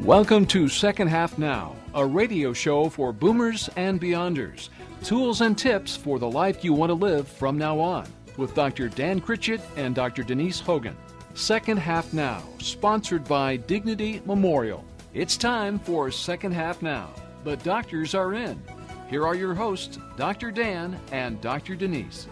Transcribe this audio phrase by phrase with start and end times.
[0.00, 4.68] Welcome to Second Half Now, a radio show for boomers and beyonders.
[5.04, 8.88] Tools and tips for the life you want to live from now on with Dr.
[8.88, 10.24] Dan Critchett and Dr.
[10.24, 10.96] Denise Hogan.
[11.34, 14.84] Second Half Now, sponsored by Dignity Memorial.
[15.14, 17.10] It's time for Second Half Now.
[17.44, 18.60] The doctors are in.
[19.08, 20.50] Here are your hosts, Dr.
[20.50, 21.76] Dan and Dr.
[21.76, 22.26] Denise.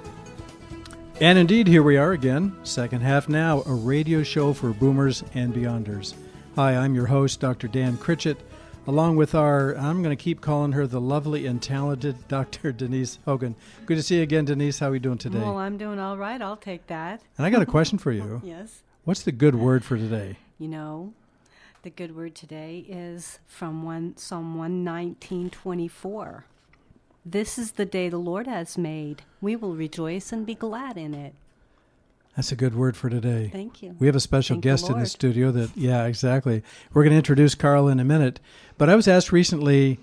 [1.21, 5.55] And indeed, here we are again, Second Half Now, a radio show for boomers and
[5.55, 6.15] beyonders.
[6.57, 7.67] Hi, I'm your host, Dr.
[7.67, 8.37] Dan Critchett,
[8.87, 12.73] along with our, I'm going to keep calling her the lovely and talented Dr.
[12.73, 13.55] Denise Hogan.
[13.87, 14.79] Good to see you again, Denise.
[14.79, 15.39] How are you doing today?
[15.39, 16.41] Well, I'm doing all right.
[16.43, 17.23] I'll take that.
[17.39, 18.41] And I got a question for you.
[18.45, 18.83] yes.
[19.05, 20.37] What's the good word for today?
[20.59, 21.15] You know,
[21.83, 26.43] the good word today is from one, Psalm 119.24.
[27.25, 29.23] This is the day the Lord has made.
[29.41, 31.35] We will rejoice and be glad in it.
[32.37, 33.51] That's a good word for today.
[33.53, 33.95] Thank you.
[33.99, 36.63] We have a special Thank the guest in the studio that, yeah, exactly.
[36.93, 38.41] We're going to introduce Carl in a minute.
[38.79, 40.01] But I was asked recently,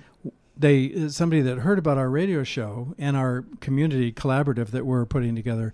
[0.56, 5.36] they somebody that heard about our radio show and our community collaborative that we're putting
[5.36, 5.74] together,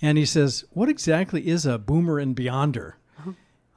[0.00, 2.94] and he says, "What exactly is a boomer and beyonder?"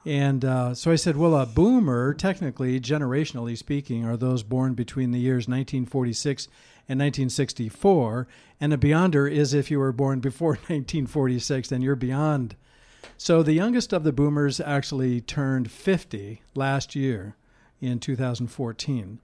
[0.04, 5.12] And uh, so I said, well, a boomer, technically, generationally speaking, are those born between
[5.12, 6.48] the years 1946
[6.88, 8.26] and 1964.
[8.60, 12.56] And a beyonder is if you were born before 1946, then you're beyond.
[13.16, 17.36] So the youngest of the boomers actually turned 50 last year
[17.80, 19.20] in 2014.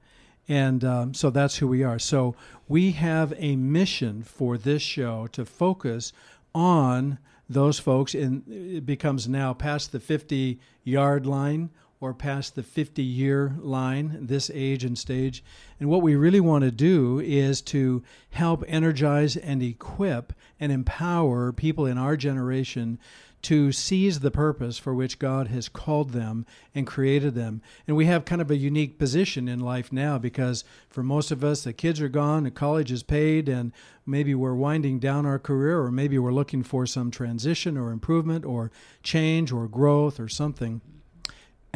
[0.49, 1.99] And um, so that's who we are.
[1.99, 2.35] So
[2.67, 6.13] we have a mission for this show to focus
[6.55, 11.71] on those folks, and it becomes now past the 50 yard line
[12.01, 15.43] or past the 50 year line, this age and stage.
[15.81, 21.53] And what we really want to do is to help energize and equip and empower
[21.53, 22.99] people in our generation
[23.41, 27.63] to seize the purpose for which God has called them and created them.
[27.87, 31.45] And we have kind of a unique position in life now because for most of
[31.45, 33.73] us, the kids are gone, the college is paid, and
[34.05, 38.45] maybe we're winding down our career, or maybe we're looking for some transition or improvement
[38.45, 38.73] or
[39.03, 40.81] change or growth or something.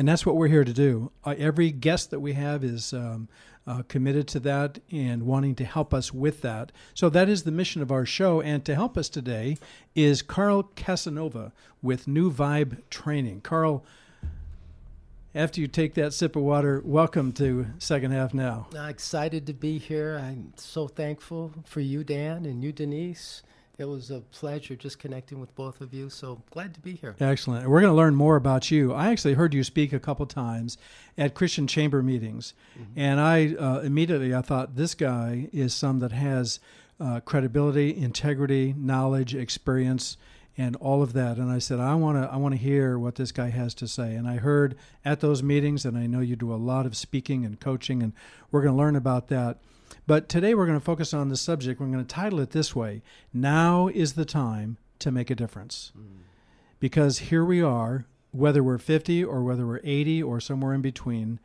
[0.02, 1.12] And that's what we're here to do.
[1.24, 3.28] Uh, every guest that we have is um,
[3.68, 6.72] uh, committed to that and wanting to help us with that.
[6.92, 8.40] So that is the mission of our show.
[8.40, 9.58] And to help us today
[9.94, 11.52] is Carl Casanova
[11.82, 13.42] with New Vibe Training.
[13.42, 13.84] Carl,
[15.36, 18.66] after you take that sip of water, welcome to Second Half Now.
[18.74, 20.18] Excited to be here.
[20.20, 23.44] I'm so thankful for you, Dan, and you, Denise.
[23.82, 26.08] It was a pleasure just connecting with both of you.
[26.08, 27.16] So glad to be here.
[27.18, 27.68] Excellent.
[27.68, 28.92] We're going to learn more about you.
[28.92, 30.78] I actually heard you speak a couple times
[31.18, 32.54] at Christian Chamber meetings,
[32.94, 36.60] and I uh, immediately I thought this guy is some that has
[37.00, 40.16] uh, credibility, integrity, knowledge, experience,
[40.56, 41.38] and all of that.
[41.38, 43.88] And I said, I want to I want to hear what this guy has to
[43.88, 44.14] say.
[44.14, 47.44] And I heard at those meetings, and I know you do a lot of speaking
[47.44, 48.12] and coaching, and
[48.52, 49.58] we're going to learn about that.
[50.06, 51.80] But today we're going to focus on the subject.
[51.80, 53.02] We're going to title it this way
[53.32, 55.92] Now is the time to make a difference.
[56.80, 61.38] Because here we are, whether we're 50 or whether we're 80 or somewhere in between,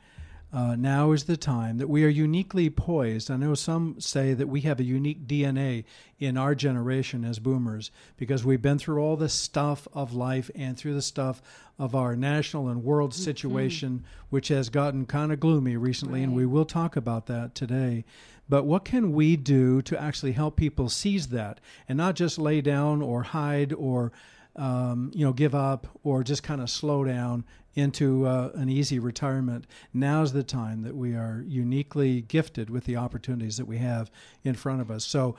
[0.52, 3.30] uh, now is the time that we are uniquely poised.
[3.30, 5.84] I know some say that we have a unique DNA
[6.20, 10.78] in our generation as boomers because we've been through all the stuff of life and
[10.78, 11.42] through the stuff
[11.78, 16.46] of our national and world situation, which has gotten kind of gloomy recently, and we
[16.46, 18.06] will talk about that today.
[18.50, 22.62] But what can we do to actually help people seize that and not just lay
[22.62, 24.12] down or hide or
[24.58, 28.98] um, you know, give up or just kind of slow down into uh, an easy
[28.98, 29.68] retirement.
[29.94, 34.10] Now's the time that we are uniquely gifted with the opportunities that we have
[34.44, 35.06] in front of us.
[35.06, 35.36] So.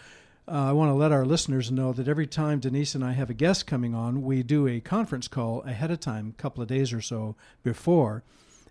[0.50, 3.28] Uh, I want to let our listeners know that every time Denise and I have
[3.28, 6.70] a guest coming on, we do a conference call ahead of time, a couple of
[6.70, 8.22] days or so before.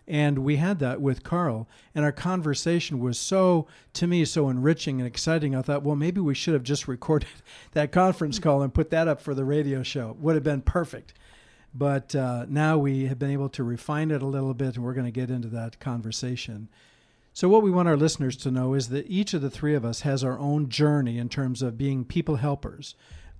[0.08, 5.00] And we had that with Carl, and our conversation was so, to me, so enriching
[5.00, 5.54] and exciting.
[5.54, 7.28] I thought, well, maybe we should have just recorded
[7.72, 10.16] that conference call and put that up for the radio show.
[10.18, 11.12] Would have been perfect.
[11.74, 14.94] But uh, now we have been able to refine it a little bit, and we're
[14.94, 16.70] going to get into that conversation.
[17.34, 19.84] So, what we want our listeners to know is that each of the three of
[19.84, 22.94] us has our own journey in terms of being people helpers,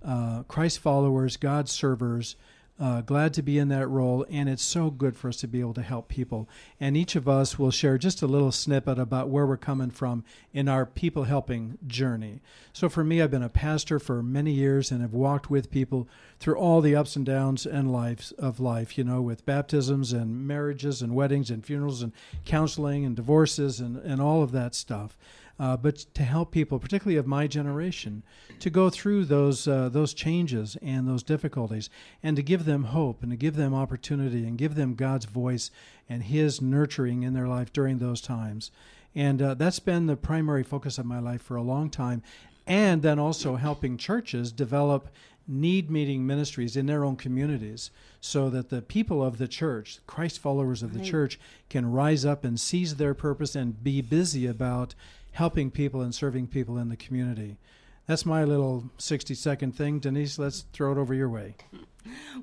[0.05, 2.35] uh, Christ followers, God servers.
[2.79, 5.59] Uh, glad to be in that role, and it's so good for us to be
[5.59, 6.47] able to help people.
[6.79, 10.23] And each of us will share just a little snippet about where we're coming from
[10.53, 12.39] in our people helping journey.
[12.71, 16.07] So, for me, I've been a pastor for many years and have walked with people
[16.39, 20.47] through all the ups and downs and lives of life, you know, with baptisms and
[20.47, 22.13] marriages and weddings and funerals and
[22.45, 25.17] counseling and divorces and, and all of that stuff.
[25.59, 28.23] Uh, but to help people, particularly of my generation,
[28.59, 31.89] to go through those uh, those changes and those difficulties,
[32.23, 35.69] and to give them hope and to give them opportunity and give them God's voice
[36.07, 38.71] and His nurturing in their life during those times.
[39.13, 42.21] And uh, that's been the primary focus of my life for a long time.
[42.67, 45.09] And then also helping churches develop
[45.47, 47.89] need meeting ministries in their own communities
[48.21, 51.07] so that the people of the church, Christ followers of the Right.
[51.07, 51.39] church,
[51.69, 54.93] can rise up and seize their purpose and be busy about
[55.31, 57.57] helping people and serving people in the community.
[58.05, 59.99] That's my little 60 second thing.
[59.99, 61.55] Denise, let's throw it over your way.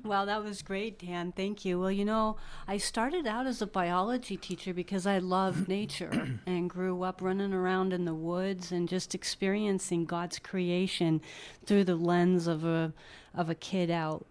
[0.03, 1.31] Well, that was great, Dan.
[1.31, 1.79] Thank you.
[1.79, 2.37] Well, you know,
[2.67, 7.53] I started out as a biology teacher because I loved nature and grew up running
[7.53, 11.21] around in the woods and just experiencing God's creation
[11.65, 12.93] through the lens of a
[13.33, 14.25] of a kid out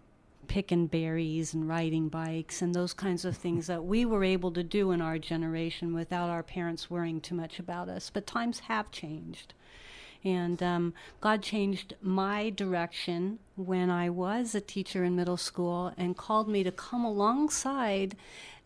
[0.47, 4.63] picking berries and riding bikes and those kinds of things that we were able to
[4.63, 8.09] do in our generation without our parents worrying too much about us.
[8.09, 9.53] But times have changed.
[10.23, 16.17] And um, God changed my direction when I was a teacher in middle school and
[16.17, 18.15] called me to come alongside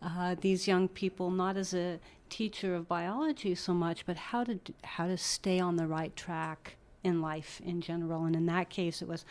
[0.00, 2.00] uh, these young people, not as a
[2.30, 6.76] teacher of biology so much, but how to how to stay on the right track
[7.04, 8.24] in life in general.
[8.24, 9.24] And in that case, it was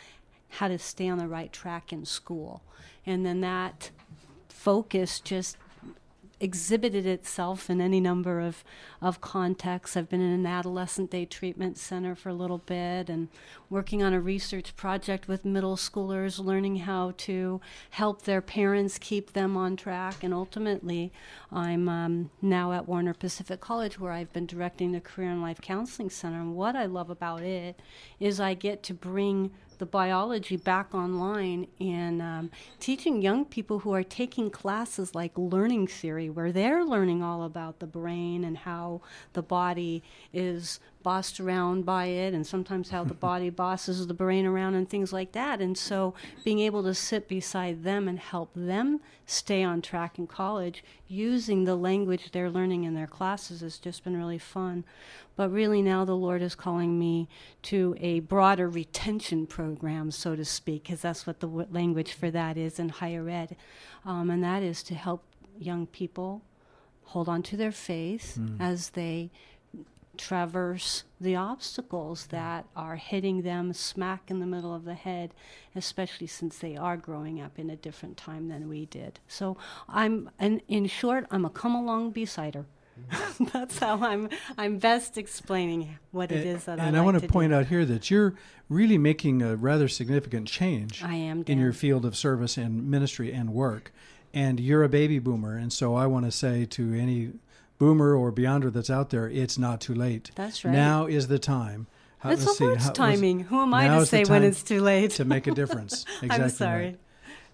[0.52, 2.62] how to stay on the right track in school.
[3.06, 3.90] And then that
[4.48, 5.56] focus just
[6.42, 8.64] exhibited itself in any number of,
[9.00, 9.96] of contexts.
[9.96, 13.28] I've been in an adolescent day treatment center for a little bit and
[13.70, 17.60] working on a research project with middle schoolers, learning how to
[17.90, 20.24] help their parents keep them on track.
[20.24, 21.12] And ultimately,
[21.52, 25.60] I'm um, now at Warner Pacific College where I've been directing the Career and Life
[25.60, 26.40] Counseling Center.
[26.40, 27.80] And what I love about it
[28.18, 29.52] is I get to bring
[29.82, 35.88] the biology back online and um, teaching young people who are taking classes like learning
[35.88, 39.00] theory, where they're learning all about the brain and how
[39.32, 40.00] the body
[40.32, 44.88] is bossed around by it, and sometimes how the body bosses the brain around and
[44.88, 45.60] things like that.
[45.60, 46.14] And so,
[46.44, 51.64] being able to sit beside them and help them stay on track in college using
[51.64, 54.84] the language they're learning in their classes has just been really fun.
[55.36, 57.28] But really, now the Lord is calling me
[57.62, 62.30] to a broader retention program, so to speak, because that's what the w- language for
[62.30, 63.56] that is in higher ed.
[64.04, 65.24] Um, and that is to help
[65.58, 66.42] young people
[67.04, 69.30] hold on to their faith as they
[70.16, 75.32] traverse the obstacles that are hitting them smack in the middle of the head,
[75.74, 79.20] especially since they are growing up in a different time than we did.
[79.26, 79.56] So
[79.88, 82.66] I'm, and in short, I'm a come along besider.
[83.10, 83.44] Mm-hmm.
[83.52, 84.28] That's how I'm.
[84.58, 87.56] I'm best explaining what it is that I and like I want to point do.
[87.56, 88.34] out here that you're
[88.68, 93.32] really making a rather significant change I am in your field of service and ministry
[93.32, 93.92] and work.
[94.34, 95.56] And you're a baby boomer.
[95.56, 97.32] And so I want to say to any
[97.82, 100.30] boomer or beyonder that's out there, it's not too late.
[100.36, 100.72] That's right.
[100.72, 101.88] Now is the time.
[102.20, 103.40] How- It's let's see, Lord's how- was- timing.
[103.40, 105.10] Who am I to say when it's too late?
[105.12, 106.04] to make a difference.
[106.22, 106.52] Exactly I'm right.
[106.52, 106.96] sorry.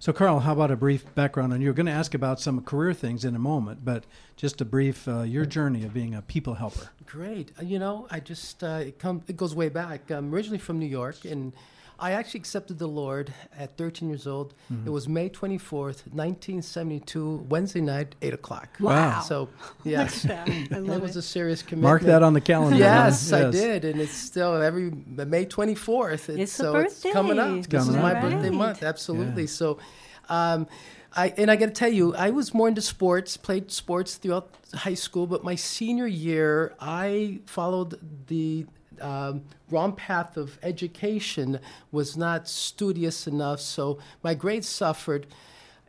[0.01, 1.69] So, Carl, how about a brief background on you?
[1.71, 4.05] We're going to ask about some career things in a moment, but
[4.37, 6.91] just a brief uh, your journey of being a people helper.
[7.07, 7.51] Great.
[7.59, 10.11] Uh, You know, I just uh, it come it goes way back.
[10.11, 11.53] I'm originally from New York, and
[12.01, 14.55] I actually accepted the Lord at 13 years old.
[14.73, 14.87] Mm-hmm.
[14.87, 18.69] It was May 24th, 1972, Wednesday night, eight o'clock.
[18.79, 19.21] Wow.
[19.21, 19.49] So
[19.85, 20.49] yes, Look that.
[20.99, 21.83] It was a serious commitment.
[21.83, 22.77] Mark that on the calendar.
[22.77, 23.49] Yes, huh?
[23.49, 26.29] I did, and it's still every May 24th.
[26.39, 27.49] It's a so it's coming up.
[27.49, 27.77] birthday.
[27.79, 28.21] This coming is my yeah.
[28.21, 28.53] birthday Right.
[28.53, 29.43] month, absolutely.
[29.43, 29.49] Yeah.
[29.49, 29.79] So,
[30.29, 30.67] um,
[31.17, 34.51] I and I got to tell you, I was more into sports, played sports throughout
[34.75, 38.67] high school, but my senior year, I followed the
[39.01, 41.61] um, wrong path of education,
[41.93, 45.27] was not studious enough, so my grades suffered.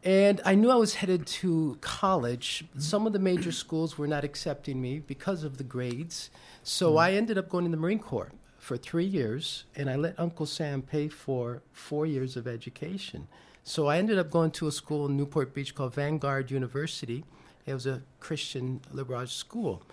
[0.04, 2.64] And I knew I was headed to college.
[2.78, 6.30] Some of the major schools were not accepting me because of the grades.
[6.64, 10.20] So I ended up going to the Marine Corps for three years, and I let
[10.20, 13.28] Uncle Sam pay for four years of education.
[13.64, 17.24] So I ended up going to a school in Newport Beach called Vanguard University.
[17.66, 19.84] It was a Christian liberal arts school.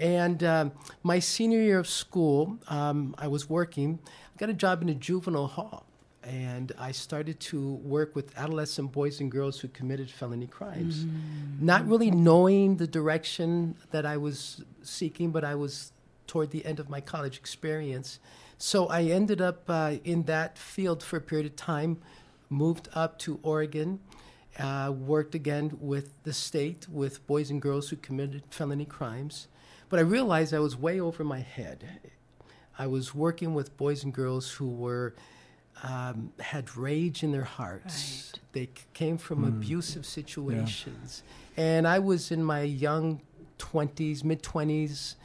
[0.00, 4.00] And um, my senior year of school, um, I was working.
[4.34, 5.86] I got a job in a juvenile hall
[6.22, 11.06] and I started to work with adolescent boys and girls who committed felony crimes.
[11.60, 15.92] Not really knowing the direction that I was seeking, but I was
[16.26, 18.20] toward the end of my college experience.
[18.58, 21.98] So I ended up uh, in that field for a period of time,
[22.50, 24.00] moved up to Oregon,
[24.58, 29.48] uh, worked again with the state, with boys and girls who committed felony crimes.
[29.90, 31.84] But I realized I was way over my head.
[32.78, 35.14] I was working with boys and girls who were
[35.82, 38.32] um, had rage in their hearts.
[38.52, 41.22] They c- came from abusive situations,
[41.56, 43.20] and I was in my young
[43.58, 45.16] twenties, mid twenties.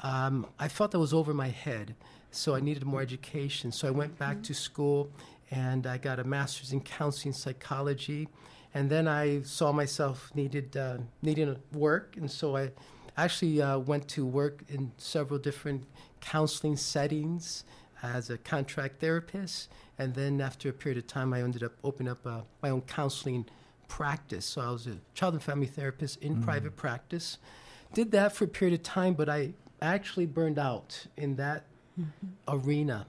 [0.00, 1.94] um, I felt that was over my head,
[2.30, 3.70] so I needed more education.
[3.72, 5.10] So I went back to school
[5.50, 8.28] and I got a master's in counseling psychology.
[8.76, 12.72] And then I saw myself needed uh, needing work, and so I
[13.16, 15.84] actually uh, went to work in several different
[16.20, 17.64] counseling settings
[18.02, 19.70] as a contract therapist.
[19.98, 22.82] And then after a period of time, I ended up opening up uh, my own
[22.82, 23.46] counseling
[23.88, 24.44] practice.
[24.44, 27.38] So I was a child and family therapist in private practice.
[27.92, 31.64] Did that for a period of time, but I actually burned out in that
[32.48, 33.06] arena.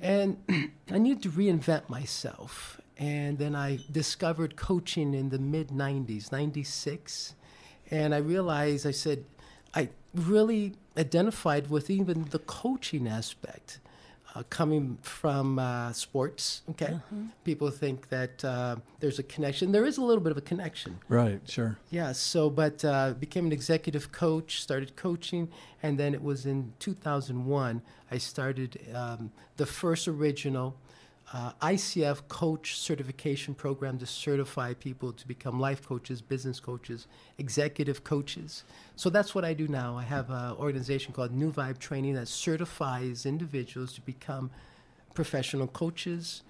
[0.00, 0.38] And
[0.90, 2.80] I needed to reinvent myself.
[2.98, 7.34] And then I discovered coaching in the mid 90s, 96.
[7.94, 9.24] And I realized, I said,
[9.72, 13.78] I really identified with even the coaching aspect.
[14.36, 16.98] Uh, coming from uh, sports, okay?
[17.44, 19.70] People think that uh, there's a connection.
[19.70, 20.98] There is a little bit of a connection.
[21.08, 21.78] Right, sure.
[21.90, 25.50] Yeah, so, but uh, became an executive coach, started coaching,
[25.84, 30.76] and then it was in 2001 I started um, the first original
[31.32, 37.06] uh, ICF coach certification program to certify people to become life coaches, business coaches,
[37.38, 38.64] executive coaches.
[38.96, 39.96] So that's what I do now.
[39.96, 44.50] I have an organization called New Vibe Training that certifies individuals to become
[45.14, 46.42] professional coaches,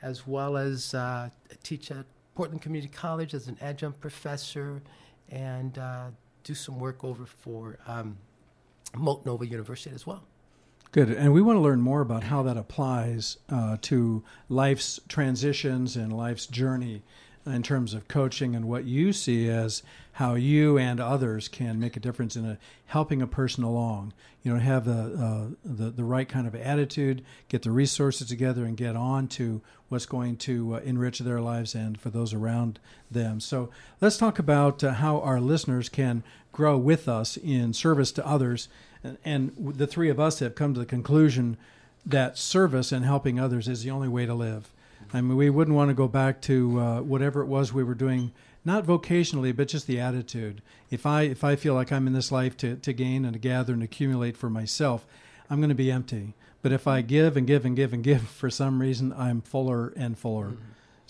[0.00, 1.28] as well as uh,
[1.62, 4.80] teach at Portland Community College as an adjunct professor,
[5.28, 6.06] and uh,
[6.42, 8.16] do some work over for um,
[8.96, 10.24] Multnomah University as well.
[10.92, 11.08] Good.
[11.08, 16.12] And we want to learn more about how that applies uh, to life's transitions and
[16.12, 17.02] life's journey
[17.46, 19.82] in terms of coaching and what you see as
[20.12, 24.12] how you and others can make a difference in a, helping a person along.
[24.42, 28.66] You know, have the, uh, the the right kind of attitude, get the resources together,
[28.66, 32.80] and get on to what's going to uh, enrich their lives and for those around
[33.10, 33.40] them.
[33.40, 33.70] So
[34.00, 36.22] let's talk about uh, how our listeners can
[36.52, 38.68] grow with us in service to others.
[39.24, 41.56] And, the three of us have come to the conclusion
[42.06, 44.72] that service and helping others is the only way to live.
[45.12, 47.94] I mean, we wouldn't want to go back to uh, whatever it was we were
[47.94, 48.32] doing,
[48.64, 50.62] not vocationally, but just the attitude.
[50.90, 53.38] If I if I feel like I'm in this life to, to gain and to
[53.38, 55.06] gather and accumulate for myself,
[55.50, 56.34] I'm going to be empty.
[56.62, 59.92] But if I give and give and give and give, for some reason, I'm fuller
[59.96, 60.52] and fuller.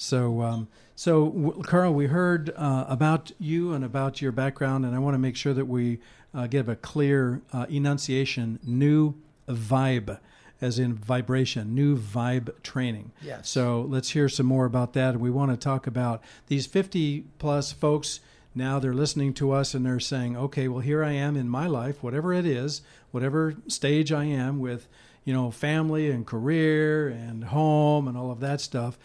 [0.02, 4.96] So, um, so w- Carl, we heard uh, about you and about your background, and
[4.96, 6.00] I want to make sure that we
[6.34, 8.58] uh, give a clear uh, enunciation.
[8.64, 9.14] New
[9.48, 10.18] vibe,
[10.60, 11.74] as in vibration.
[11.74, 13.12] New vibe training.
[13.22, 13.48] Yes.
[13.48, 15.20] So let's hear some more about that.
[15.20, 18.18] We want to talk about these 50 plus folks.
[18.56, 21.68] Now they're listening to us and they're saying, okay, well, here I am in my
[21.68, 22.82] life, whatever it is,
[23.12, 24.88] whatever stage I am with,
[25.24, 28.98] you know, family and career and home and all of that stuff.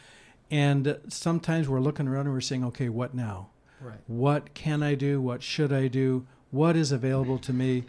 [0.49, 3.49] And sometimes we're looking around and we're saying, okay, what now?
[3.81, 3.99] Right.
[4.07, 5.21] What can I do?
[5.21, 6.25] What should I do?
[6.51, 7.83] What is available to me?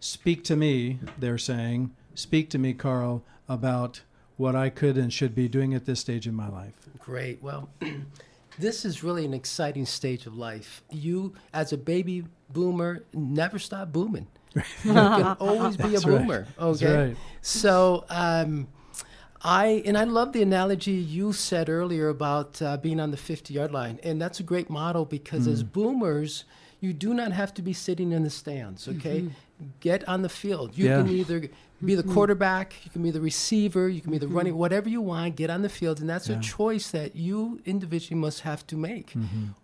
[0.00, 1.94] Speak to me, they're saying.
[2.14, 4.02] Speak to me, Carl, about
[4.36, 6.74] what I could and should be doing at this stage in my life.
[6.98, 7.42] Great.
[7.42, 7.70] Well,
[8.58, 10.82] this is really an exciting stage of life.
[10.90, 14.26] You, as a baby boomer, never stop booming.
[14.54, 16.20] you can always be a That's right.
[16.20, 16.46] boomer.
[16.58, 17.06] That's Okay.
[17.08, 17.16] right.
[17.40, 18.68] So, um,
[19.44, 23.52] I and I love the analogy you said earlier about uh, being on the 50
[23.54, 25.52] yard line, and that's a great model because Mm.
[25.52, 26.44] as boomers,
[26.80, 28.86] you do not have to be sitting in the stands.
[28.88, 29.30] Okay,
[29.80, 30.76] get on the field.
[30.78, 30.98] You Yeah.
[31.02, 31.48] can either
[31.84, 35.00] be the quarterback, you can be the receiver, you can be the running, whatever you
[35.00, 35.34] want.
[35.34, 36.38] Get on the field, and that's Yeah.
[36.38, 39.14] a choice that you individually must have to make.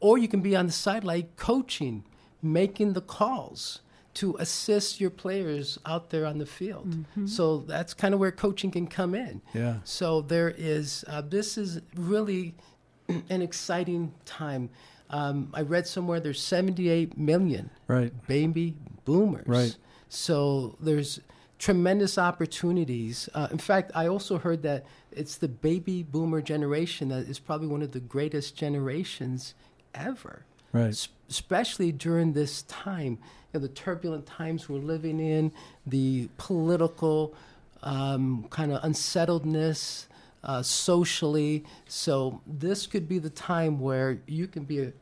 [0.01, 2.03] Or you can be on the sideline coaching,
[2.43, 3.81] making the calls
[4.19, 7.05] to assist your players out there on the field.
[7.27, 9.41] So that's kind of where coaching can come in.
[9.55, 9.77] Yeah.
[9.85, 12.55] So there is, uh, this is really
[13.09, 14.71] an exciting time.
[15.11, 18.13] Um, I read somewhere there's 78 million Right.
[18.27, 19.47] baby boomers.
[19.47, 19.77] Right.
[20.09, 21.21] So there's
[21.61, 23.29] tremendous opportunities.
[23.35, 27.69] Uh, in fact, I also heard that it's the baby boomer generation that is probably
[27.69, 29.55] one of the greatest generations
[29.95, 30.89] ever Right.
[30.91, 33.19] s- especially during this time,
[33.53, 35.53] you know, the turbulent times we're living in,
[35.87, 37.35] the political
[37.83, 40.07] um, kind of unsettledness
[40.45, 41.65] uh, socially.
[41.87, 44.93] So this could be the time where you can be a, a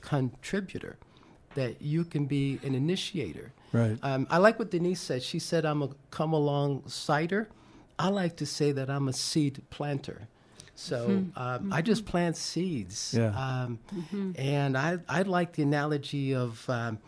[0.00, 0.96] contributor,
[1.54, 3.52] that you can be an initiator.
[3.72, 3.98] Right.
[4.02, 5.22] Um, I like what Denise said.
[5.22, 7.46] She said, "I'm a come alongside
[7.98, 10.28] I like to say that I'm a seed planter.
[10.76, 13.14] So um, I just plant seeds.
[13.16, 13.28] Yeah.
[13.28, 13.78] Um,
[14.36, 16.98] And I, I like the analogy of um,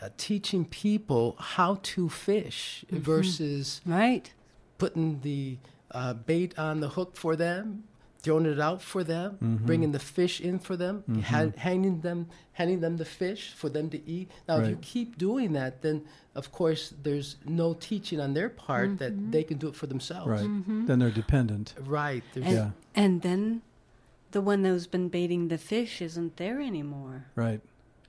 [0.00, 4.32] uh, teaching people how to fish versus Right.
[4.78, 5.58] putting the
[5.90, 7.84] uh, bait on the hook for them
[8.22, 9.64] throwing it out for them, Mm-hmm.
[9.64, 13.88] bringing the fish in for them, ha- handing them handing them the fish for them
[13.88, 14.30] to eat.
[14.46, 16.02] Now, if you keep doing that, then
[16.34, 20.28] of course there's no teaching on their part that they can do it for themselves.
[20.28, 20.86] Right.
[20.86, 21.72] Then they're dependent.
[21.80, 22.22] Right.
[22.34, 22.70] And, Yeah.
[22.94, 23.62] and then
[24.32, 27.24] the one who's been baiting the fish isn't there anymore.
[27.34, 27.62] Right.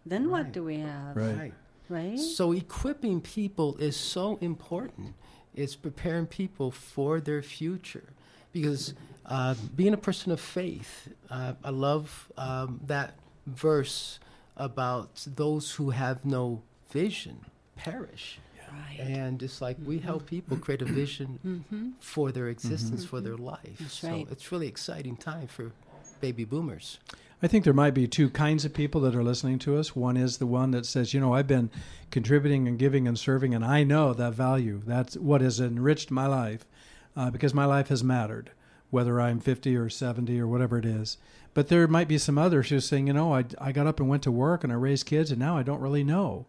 [0.06, 1.16] Then what do we have?
[1.16, 1.54] Right.
[1.92, 2.10] Right.
[2.10, 2.20] Right?
[2.20, 5.14] So equipping people is so important.
[5.54, 8.08] It's preparing people for their future,
[8.54, 8.94] because
[9.26, 14.20] uh, being a person of faith, uh, I love um, that verse
[14.56, 17.46] about those who have no vision
[17.76, 18.40] perish.
[18.72, 19.00] Right.
[19.00, 23.78] And it's like we help people create a vision for their existence, for their life.
[23.80, 24.28] That's so right.
[24.32, 25.74] it's really exciting time for
[26.22, 27.00] baby boomers.
[27.44, 29.96] I think there might be two kinds of people that are listening to us.
[29.96, 31.72] One is the one that says, you know, I've been
[32.12, 34.84] contributing and giving and serving, and I know that value.
[34.86, 36.68] That's what has enriched my life
[37.16, 38.52] uh, because my life has mattered,
[38.92, 41.18] whether I'm 50 or 70 or whatever it is.
[41.56, 44.00] But there might be some others who are saying, you know, I, I got up
[44.00, 46.46] and went to work and I raised kids, and now I don't really know.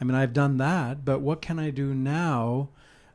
[0.00, 2.68] I mean, I've done that, but what can I do now?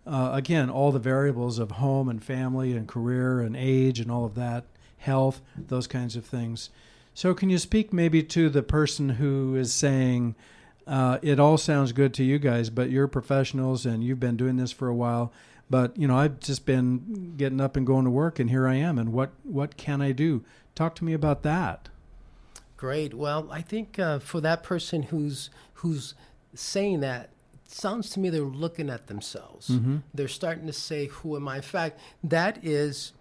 [0.06, 4.26] Uh, again, all the variables of home and family and career and age and all
[4.26, 4.66] of that,
[4.98, 6.72] health, those kinds of things.
[7.22, 10.34] So, can you speak maybe to the person who is saying,
[10.88, 14.58] uh, it all sounds good to you guys, but you're professionals and you've been doing
[14.58, 15.32] this for a while.
[15.70, 18.74] But you know, I've just been getting up and going to work, and here I
[18.74, 18.98] am.
[18.98, 20.44] And what what can I do?
[20.74, 21.90] Talk to me about that.
[22.76, 23.14] Great.
[23.14, 26.16] Well, I think uh, for that person who's who's
[26.56, 27.30] saying that,
[27.68, 29.68] sounds to me they're looking at themselves.
[30.12, 33.14] They're starting to say, "Who am I?" In fact, that is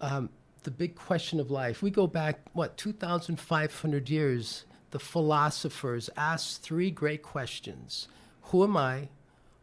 [0.00, 0.30] um,
[0.64, 1.82] the big question of life.
[1.82, 4.64] We go back what two thousand five hundred years.
[4.90, 8.08] The philosophers asked three great questions:
[8.42, 9.08] Who am I?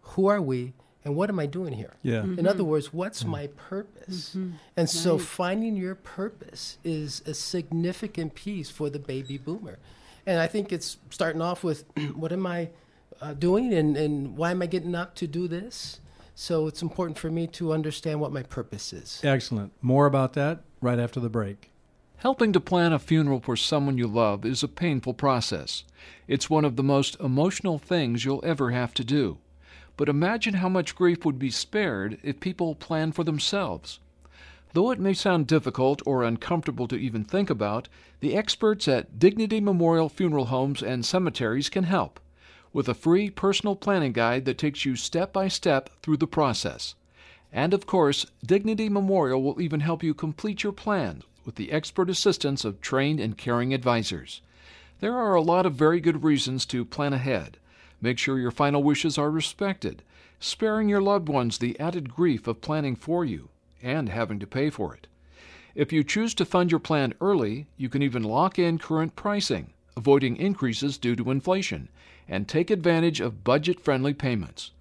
[0.01, 0.73] Who are we?
[1.03, 1.95] And what am I doing here?
[2.03, 2.21] Yeah.
[2.21, 2.39] Mm-hmm.
[2.39, 3.29] In other words, what's mm.
[3.29, 4.29] my purpose?
[4.29, 4.51] Mm-hmm.
[4.77, 9.79] And so finding your purpose is a significant piece for the baby boomer.
[10.27, 12.69] And I think it's starting off with what am I
[13.19, 16.00] uh, doing and, and why am I getting up to do this?
[16.41, 19.21] So it's important for me to understand what my purpose is.
[19.23, 19.73] Excellent.
[19.79, 21.69] More about that right after the break.
[22.17, 25.83] Helping to plan a funeral for someone you love is a painful process.
[26.27, 29.37] It's one of the most emotional things you'll ever have to do.
[29.97, 33.99] But imagine how much grief would be spared if people plan for themselves.
[34.73, 37.87] Though it may sound difficult or uncomfortable to even think about,
[38.19, 42.19] the experts at Dignity Memorial Funeral Homes and Cemeteries can help
[42.73, 46.95] with a free personal planning guide that takes you step by step through the process.
[47.51, 52.09] And of course, Dignity Memorial will even help you complete your plan with the expert
[52.09, 54.41] assistance of trained and caring advisors.
[54.99, 57.57] There are a lot of very good reasons to plan ahead.
[57.99, 60.03] Make sure your final wishes are respected,
[60.39, 63.49] sparing your loved ones the added grief of planning for you
[63.81, 65.07] and having to pay for it.
[65.73, 69.73] If you choose to fund your plan early, you can even lock in current pricing,
[69.95, 71.89] avoiding increases due to inflation,
[72.27, 74.71] and take advantage of budget friendly payments.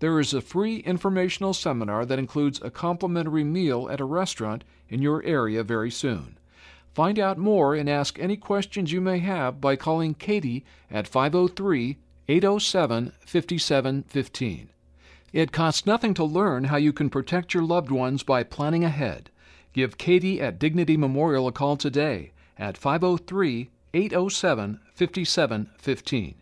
[0.00, 5.02] There is a free informational seminar that includes a complimentary meal at a restaurant in
[5.02, 6.38] your area very soon.
[6.94, 11.96] Find out more and ask any questions you may have by calling Katie at 503
[12.28, 14.68] 807 5715.
[15.32, 19.30] It costs nothing to learn how you can protect your loved ones by planning ahead.
[19.72, 26.34] Give Katie at Dignity Memorial a call today at 503 807 5715.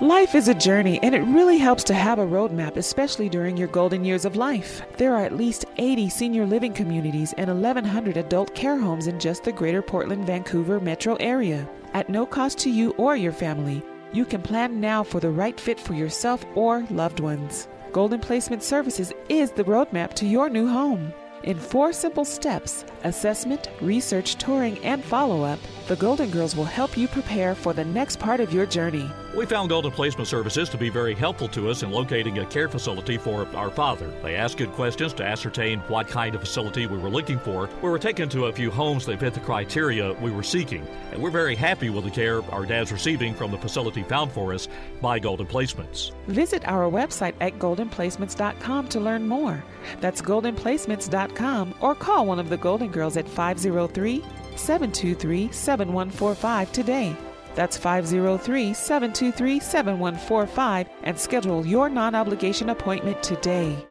[0.00, 3.68] Life is a journey, and it really helps to have a roadmap, especially during your
[3.68, 4.80] golden years of life.
[4.96, 9.44] There are at least 80 senior living communities and 1,100 adult care homes in just
[9.44, 11.68] the greater Portland Vancouver metro area.
[11.92, 15.60] At no cost to you or your family, you can plan now for the right
[15.60, 17.68] fit for yourself or loved ones.
[17.92, 21.12] Golden Placement Services is the roadmap to your new home.
[21.42, 26.96] In four simple steps assessment, research, touring, and follow up the Golden Girls will help
[26.96, 29.10] you prepare for the next part of your journey.
[29.36, 32.68] We found Golden Placement Services to be very helpful to us in locating a care
[32.68, 34.12] facility for our father.
[34.22, 37.68] They asked good questions to ascertain what kind of facility we were looking for.
[37.80, 41.22] We were taken to a few homes that fit the criteria we were seeking, and
[41.22, 44.68] we're very happy with the care our dad's receiving from the facility found for us
[45.00, 46.12] by Golden Placements.
[46.26, 49.62] Visit our website at goldenplacements.com to learn more.
[50.00, 54.24] That's goldenplacements.com or call one of the Golden Girls at 503
[54.56, 57.16] 723 7145 today.
[57.54, 63.86] That's 503 723 7145 and schedule your non obligation appointment today.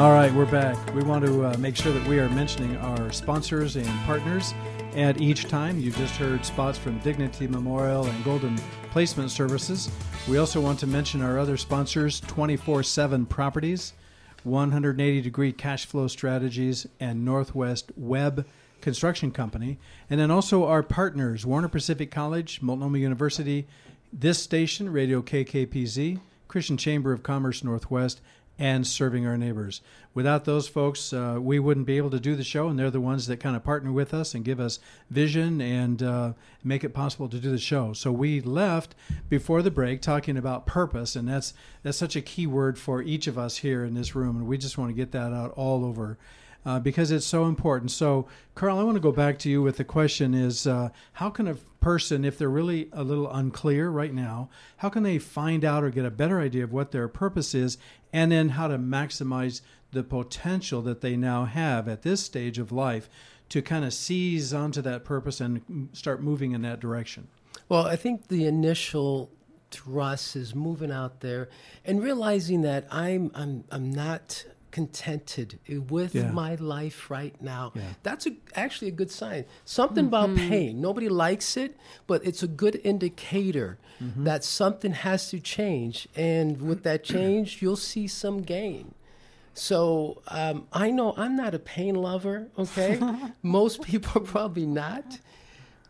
[0.00, 0.94] All right, we're back.
[0.94, 4.54] We want to uh, make sure that we are mentioning our sponsors and partners.
[4.94, 8.58] At each time, you just heard spots from Dignity Memorial and Golden
[8.90, 9.88] Placement Services.
[10.28, 13.92] We also want to mention our other sponsors 24 7 Properties,
[14.42, 18.46] 180 Degree Cash Flow Strategies, and Northwest Web
[18.80, 19.78] Construction Company.
[20.08, 23.68] And then also our partners Warner Pacific College, Multnomah University,
[24.12, 28.20] this station, Radio KKPZ, Christian Chamber of Commerce Northwest,
[28.60, 29.80] and serving our neighbors.
[30.12, 33.00] Without those folks, uh, we wouldn't be able to do the show, and they're the
[33.00, 36.90] ones that kind of partner with us and give us vision and uh, make it
[36.90, 37.94] possible to do the show.
[37.94, 38.94] So we left
[39.30, 43.26] before the break talking about purpose, and that's that's such a key word for each
[43.26, 45.84] of us here in this room, and we just want to get that out all
[45.84, 46.18] over.
[46.64, 47.90] Uh, because it's so important.
[47.90, 51.30] So, Carl, I want to go back to you with the question: Is uh, how
[51.30, 55.64] can a person, if they're really a little unclear right now, how can they find
[55.64, 57.78] out or get a better idea of what their purpose is
[58.12, 62.70] and then how to maximize the potential that they now have at this stage of
[62.70, 63.08] life
[63.48, 67.28] to kind of seize onto that purpose and start moving in that direction?
[67.68, 69.30] Well, I think the initial
[69.70, 71.48] thrust is moving out there
[71.84, 76.30] and realizing that I'm I'm I'm not contented with Yeah.
[76.30, 77.72] my life right now.
[77.74, 77.82] Yeah.
[78.02, 79.44] That's a, actually a good sign.
[79.64, 80.80] Something about pain.
[80.80, 83.78] Nobody likes it, but it's a good indicator
[84.16, 86.08] that something has to change.
[86.16, 88.94] And with that change, you'll see some gain.
[89.52, 92.98] So um, I know I'm not a pain lover, okay?
[93.42, 95.18] Most people are probably not.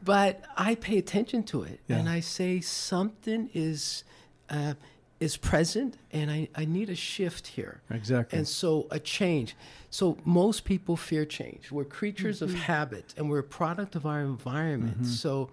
[0.03, 1.99] But I pay attention to it Yeah.
[1.99, 4.03] and I say something is
[4.49, 4.75] uh,
[5.21, 7.83] is present and I, I need a shift here.
[7.91, 8.39] Exactly.
[8.39, 9.55] And so a change.
[9.91, 11.71] So most people fear change.
[11.71, 15.07] We're creatures of habit and we're a product of our environment.
[15.07, 15.51] So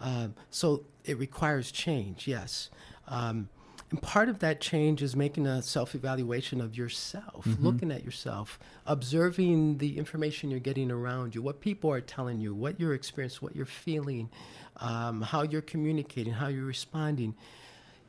[0.00, 2.70] um, so it requires change, yes.
[3.08, 3.48] Um,
[3.90, 8.58] and part of that change is making a self evaluation of yourself, looking at yourself,
[8.86, 13.38] observing the information you're getting around you, what people are telling you, what you're experiencing,
[13.40, 14.30] what you're feeling,
[14.78, 17.34] um, how you're communicating, how you're responding.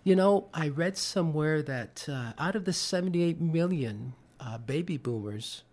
[0.05, 5.63] You know, I read somewhere that uh, out of the 78 million uh, baby boomers,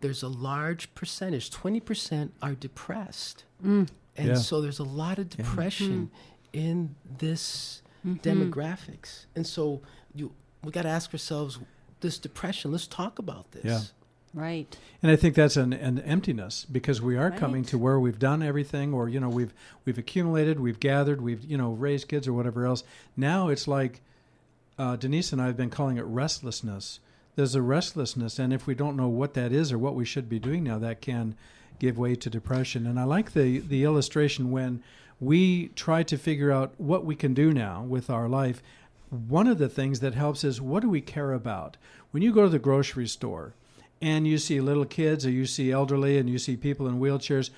[0.00, 3.44] there's a large percentage, 20% are depressed.
[3.62, 4.34] And Yeah.
[4.36, 6.10] so there's a lot of depression
[6.54, 9.26] in this demographics.
[9.34, 9.82] And so
[10.14, 10.32] you
[10.64, 11.58] we got to ask ourselves
[12.00, 13.64] this depression, let's talk about this.
[13.64, 13.80] Yeah.
[14.36, 14.76] Right.
[15.02, 18.42] And I think that's an, an emptiness because we are coming to where we've done
[18.42, 19.54] everything, or you know, we've
[19.86, 22.84] we've accumulated, we've gathered, we've you know raised kids or whatever else.
[23.16, 24.02] Now it's like
[24.78, 27.00] uh, Denise and I have been calling it restlessness.
[27.34, 30.28] There's a restlessness, and if we don't know what that is or what we should
[30.28, 31.34] be doing now, that can
[31.78, 32.86] give way to depression.
[32.86, 34.82] And I like the the illustration when
[35.18, 38.62] we try to figure out what we can do now with our life.
[39.08, 41.78] One of the things that helps is what do we care about?
[42.10, 43.54] When you go to the grocery store
[44.00, 47.50] and you see little kids or you see elderly and you see people in wheelchairs,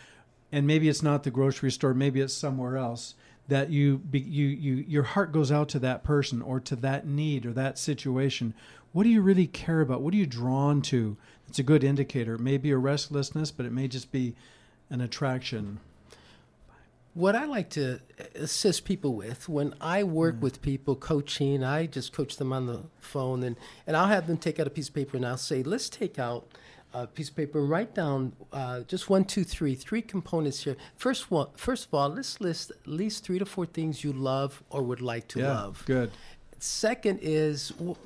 [0.53, 3.14] and maybe it's not the grocery store, maybe it's somewhere else
[3.48, 7.46] that you you you your heart goes out to that person or to that need
[7.46, 8.55] or that situation.
[8.92, 10.03] What do you really care about?
[10.03, 11.16] What are you drawn to?
[11.48, 12.35] It's a good indicator.
[12.35, 14.35] It may be a restlessness, but it may just be
[14.90, 15.81] an attraction.
[17.18, 17.98] What I like to
[18.37, 22.85] assist people with when I work with people coaching, I just coach them on the
[23.00, 23.57] phone and,
[23.88, 26.20] and I'll have them take out a piece of paper and I'll say, let's take
[26.20, 26.46] out
[26.94, 30.76] a piece of paper and write down uh, just one, two, three, three components here.
[30.94, 34.62] First one, first of all, let's list at least three to four things you love
[34.70, 35.83] or would like to love.
[35.87, 36.12] good.
[36.61, 37.96] Second is, w-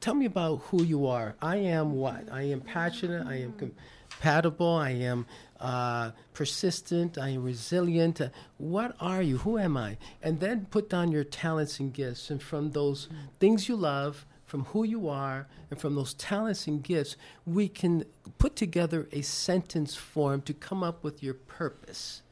[0.00, 1.34] tell me about who you are.
[1.42, 2.30] I am what?
[2.30, 3.26] I am passionate.
[3.26, 3.74] I am
[4.14, 4.76] compatible.
[4.76, 5.26] I am
[5.60, 7.18] uh, persistent.
[7.18, 8.20] I am resilient.
[8.20, 9.38] Uh, what are you?
[9.38, 9.96] Who am I?
[10.22, 12.30] And then put down your talents and gifts.
[12.30, 13.08] And from those
[13.40, 18.04] things you love, from who you are, and from those talents and gifts, we can
[18.38, 22.22] put together a sentence form to come up with your purpose.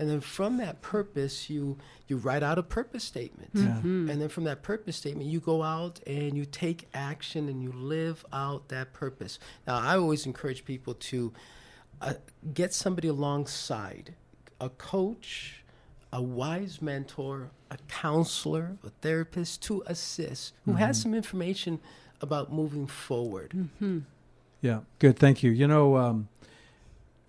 [0.00, 1.76] And then from that purpose, you
[2.08, 3.50] you write out a purpose statement.
[4.10, 7.70] And then from that purpose statement, you go out and you take action and you
[7.70, 9.38] live out that purpose.
[9.66, 11.32] Now, I always encourage people to
[12.00, 12.14] uh,
[12.54, 14.14] get somebody alongside
[14.58, 15.64] a coach,
[16.12, 21.78] a wise mentor, a counselor, a therapist to assist who has some information
[22.22, 23.68] about moving forward.
[24.62, 25.18] Yeah, good.
[25.18, 25.50] Thank you.
[25.50, 26.28] You know, um,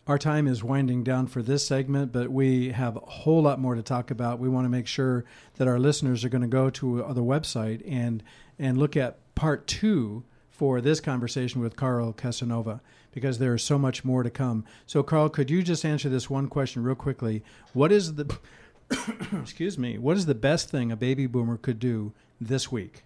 [0.08, 3.76] our time is winding down for this segment, but we have a whole lot more
[3.76, 4.40] to talk about.
[4.40, 5.26] We want to make sure
[5.58, 8.24] that our listeners are going to go to uh, the website and
[8.58, 13.78] and look at part two for this conversation with Carl Casanova because there is so
[13.78, 14.64] much more to come.
[14.86, 17.44] So, Carl, could you just answer this one question real quickly?
[17.74, 18.38] What is the
[19.40, 19.98] excuse me?
[19.98, 23.04] What is the best thing a baby boomer could do this week?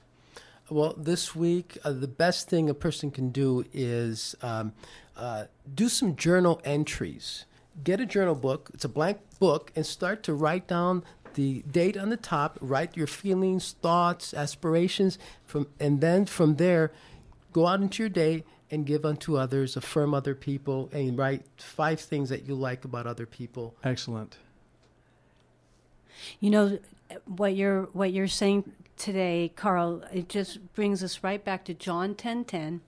[0.70, 4.74] Well, this week, uh, the best thing a person can do is um,
[5.16, 7.46] uh, do some journal entries.
[7.84, 8.72] get a journal book.
[8.74, 11.04] It's a blank book, and start to write down
[11.36, 12.58] the date on the top.
[12.62, 16.92] Write your feelings, thoughts, aspirations, from, and then from there,
[17.54, 22.00] go out into your day and give unto others, affirm other people, and write five
[22.00, 23.76] things that you like about other people.
[23.84, 24.38] Excellent.
[26.40, 26.80] You know
[27.26, 30.04] what you're what you're saying today, Carl.
[30.12, 32.82] It just brings us right back to John ten ten.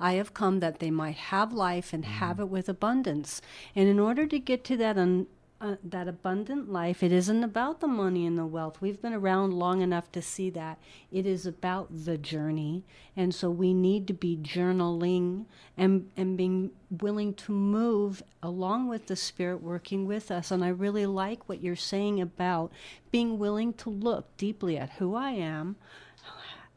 [0.00, 2.14] I have come that they might have life and mm-hmm.
[2.14, 3.40] have it with abundance.
[3.76, 5.26] And in order to get to that un,
[5.62, 8.80] uh, that abundant life, it isn't about the money and the wealth.
[8.80, 10.78] We've been around long enough to see that.
[11.12, 12.84] It is about the journey.
[13.16, 15.44] And so we need to be journaling
[15.76, 20.50] and, and being willing to move along with the Spirit working with us.
[20.50, 22.72] And I really like what you're saying about
[23.12, 25.76] being willing to look deeply at who I am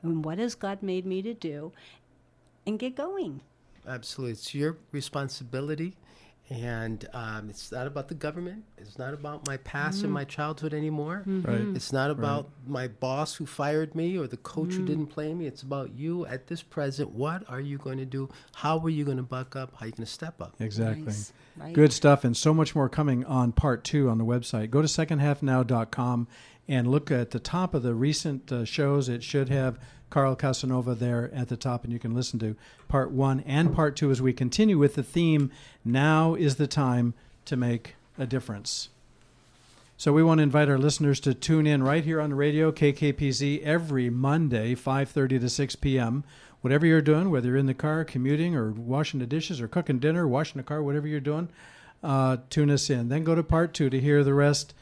[0.03, 1.71] and what has God made me to do
[2.67, 3.41] and get going.
[3.87, 4.33] Absolutely.
[4.33, 5.95] It's your responsibility
[6.49, 8.63] and um, it's not about the government.
[8.77, 10.05] It's not about my past Mm-hmm.
[10.05, 11.23] and my childhood anymore.
[11.25, 11.61] Right.
[11.75, 14.77] It's not about my boss who fired me or the coach Mm.
[14.77, 15.47] who didn't play me.
[15.47, 17.09] It's about you at this present.
[17.11, 18.29] What are you going to do?
[18.53, 19.73] How are you going to buck up?
[19.75, 20.53] How are you going to step up?
[20.59, 21.05] Exactly.
[21.05, 21.33] Nice.
[21.57, 21.73] Right.
[21.73, 24.69] Good stuff, and so much more coming on part two on the website.
[24.69, 26.27] Go to secondhalfnow.com
[26.67, 29.07] and look at the top of the recent uh, shows.
[29.09, 29.79] It should have
[30.15, 32.55] Carl Casanova there at the top, and you can listen to
[32.87, 35.51] part one and part two as we continue with the theme
[35.83, 38.87] Now is the Time to Make a Difference.
[39.97, 42.71] So we want to invite our listeners to tune in right here on the radio,
[42.71, 46.23] KKPZ, every Monday, 5.30 to 6 p.m.
[46.61, 49.99] Whatever you're doing, whether you're in the car, commuting, or washing the dishes, or cooking
[49.99, 51.49] dinner, washing the car, whatever you're doing,
[52.01, 53.09] uh, tune us in.
[53.09, 54.73] Then go to part two to hear the rest.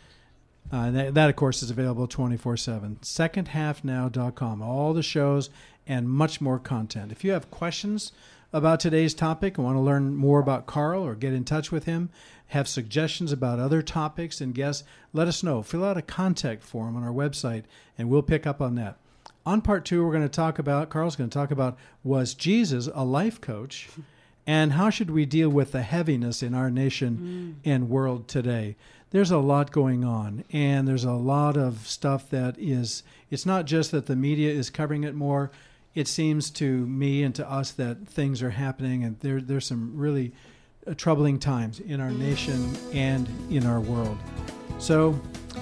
[0.73, 2.97] Uh, that, that, of course, is available 24-7.
[3.01, 4.61] Secondhalfnow.com.
[4.63, 5.51] All the shows
[5.85, 7.11] and much more content.
[7.11, 8.11] If you have questions
[8.51, 11.83] about today's topic and want to learn more about Carl or get in touch with
[11.83, 12.09] him,
[12.47, 14.83] have suggestions about other topics and guests,
[15.13, 15.61] let us know.
[15.61, 18.97] Fill out a contact form on our website, and we'll pick up on that.
[19.45, 22.89] On part two, we're going to talk about, Carl's going to talk about, was Jesus
[22.95, 23.89] a life coach?
[24.45, 27.69] And how should we deal with the heaviness in our nation mm.
[27.69, 28.75] and world today?
[29.13, 33.65] There's a lot going on, and there's a lot of stuff that is, it's not
[33.65, 35.51] just that the media is covering it more.
[35.93, 39.95] It seems to me and to us that things are happening, and there, there's some
[39.95, 40.31] really
[40.87, 44.17] uh, troubling times in our nation and in our world.
[44.79, 45.11] So,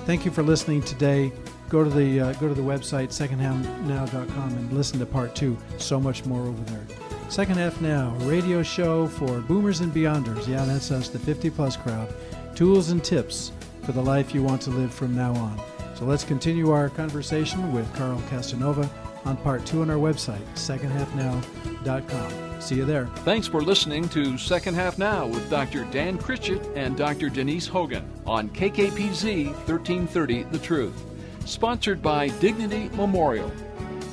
[0.05, 1.33] thank you for listening today.
[1.67, 5.57] Go to the uh, go to the website secondhalfnow.com and listen to part two.
[5.77, 6.87] So much more over there.
[7.27, 10.47] Second Half Now, radio show for boomers and beyonders.
[10.47, 12.13] Yeah, that's us, the 50 plus crowd.
[12.61, 15.59] Tools and tips for the life you want to live from now on.
[15.95, 18.87] So let's continue our conversation with Carl Casanova
[19.25, 22.61] on part two on our website, secondhalfnow.com.
[22.61, 23.07] See you there.
[23.25, 25.85] Thanks for listening to Second Half Now with Dr.
[25.85, 27.29] Dan Critchett and Dr.
[27.29, 31.03] Denise Hogan on KKPZ 1330 The Truth.
[31.45, 33.51] Sponsored by Dignity Memorial.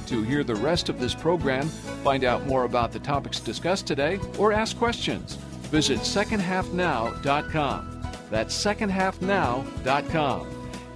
[0.06, 1.68] To hear the rest of this program,
[2.02, 5.34] find out more about the topics discussed today, or ask questions,
[5.70, 7.97] visit secondhalfnow.com.
[8.30, 10.46] That's secondhalfnow.com.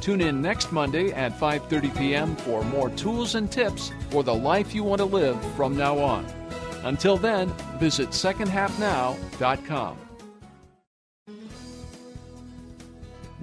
[0.01, 2.37] Tune in next Monday at 5:30 p.m.
[2.37, 6.27] for more tools and tips for the life you want to live from now on.
[6.85, 9.97] Until then, visit secondhalfnow.com.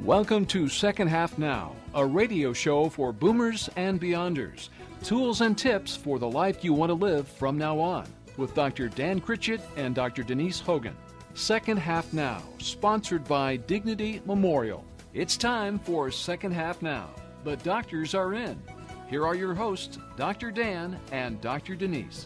[0.04, 4.70] Welcome to Second Half Now, a radio show for boomers and beyonders.
[5.04, 8.90] Tools and tips for the life you want to live from now on with Dr.
[8.90, 10.24] Dan Critchett and Dr.
[10.24, 10.96] Denise Hogan.
[11.36, 14.84] Second Half Now, sponsored by Dignity Memorial.
[15.14, 17.10] It's time for Second Half Now.
[17.44, 18.62] The doctors are in.
[19.08, 20.52] Here are your hosts, Dr.
[20.52, 21.76] Dan and Dr.
[21.76, 22.26] Denise.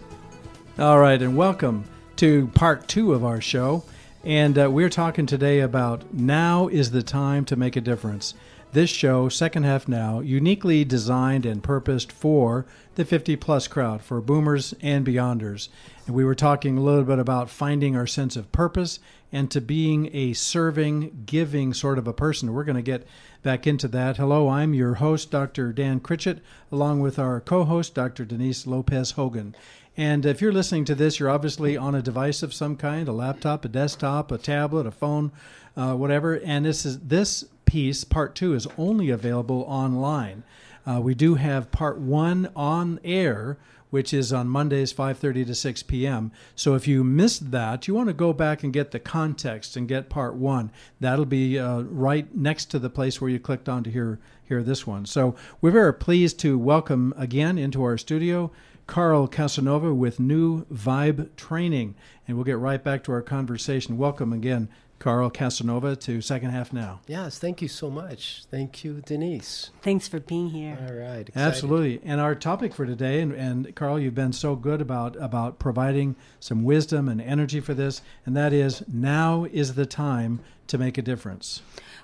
[0.80, 1.84] All right, and welcome
[2.16, 3.84] to part two of our show.
[4.24, 8.34] And uh, we're talking today about now is the time to make a difference.
[8.74, 14.20] This show, Second Half Now, uniquely designed and purposed for the 50 plus crowd, for
[14.20, 15.70] boomers and beyonders.
[16.08, 18.98] And we were talking a little bit about finding our sense of purpose
[19.32, 22.52] and to being a serving, giving sort of a person.
[22.52, 23.06] We're going to get
[23.44, 24.18] back into that.
[24.18, 25.72] Hello, I'm your host, Dr.
[25.72, 26.40] Dan Critchett,
[26.72, 28.26] along with our co host, Dr.
[28.26, 29.54] Denise Lopez Hogan.
[29.96, 33.12] And if you're listening to this, you're obviously on a device of some kind a
[33.12, 35.32] laptop, a desktop, a tablet, a phone,
[35.78, 36.40] uh, whatever.
[36.40, 40.44] And this is this piece, part two, is only available online.
[40.86, 43.58] Uh, we do have part one on air,
[43.90, 46.32] which is on Mondays, 5:30 to 6 p.m.
[46.56, 49.88] So if you missed that, you want to go back and get the context and
[49.88, 50.70] get part one.
[51.00, 54.62] That'll be uh, right next to the place where you clicked on to hear hear
[54.62, 55.08] this one.
[55.08, 58.52] So we're very pleased to welcome again into our studio.
[58.86, 61.96] Carl Casanova with New Vibe Training.
[62.28, 63.98] And we'll get right back to our conversation.
[63.98, 64.70] Welcome again,
[65.04, 67.02] Carl Casanova to Second Half Now.
[67.08, 68.46] Yes, thank you so much.
[68.50, 69.70] Thank you, Denise.
[69.82, 70.78] Thanks for being here.
[70.80, 71.28] All right.
[71.28, 71.36] excited.
[71.36, 72.00] Absolutely.
[72.06, 76.16] And our topic for today, and, and Carl, you've been so good about about providing
[76.40, 80.98] some wisdom and energy for this, and that is now is the time to make
[80.98, 81.62] a difference.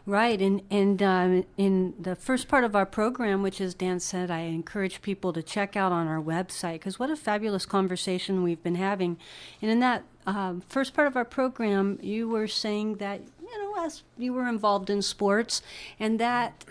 [0.10, 4.32] Right, and and um, in the first part of our program, which as Dan said,
[4.32, 8.64] I encourage people to check out on our website because what a fabulous conversation we've
[8.64, 9.20] been having.
[9.62, 13.86] And in that um, first part of our program, you were saying that you know
[13.86, 15.62] as you were involved in sports,
[16.00, 16.66] and that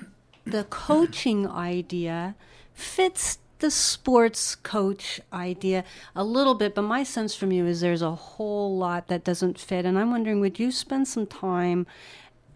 [0.45, 2.35] the coaching idea
[2.75, 5.85] fits the sports coach idea
[6.17, 9.59] a little bit, but my sense from you is there's a whole lot that doesn't
[9.59, 9.85] fit.
[9.85, 11.87] And I'm wondering, would you spend some time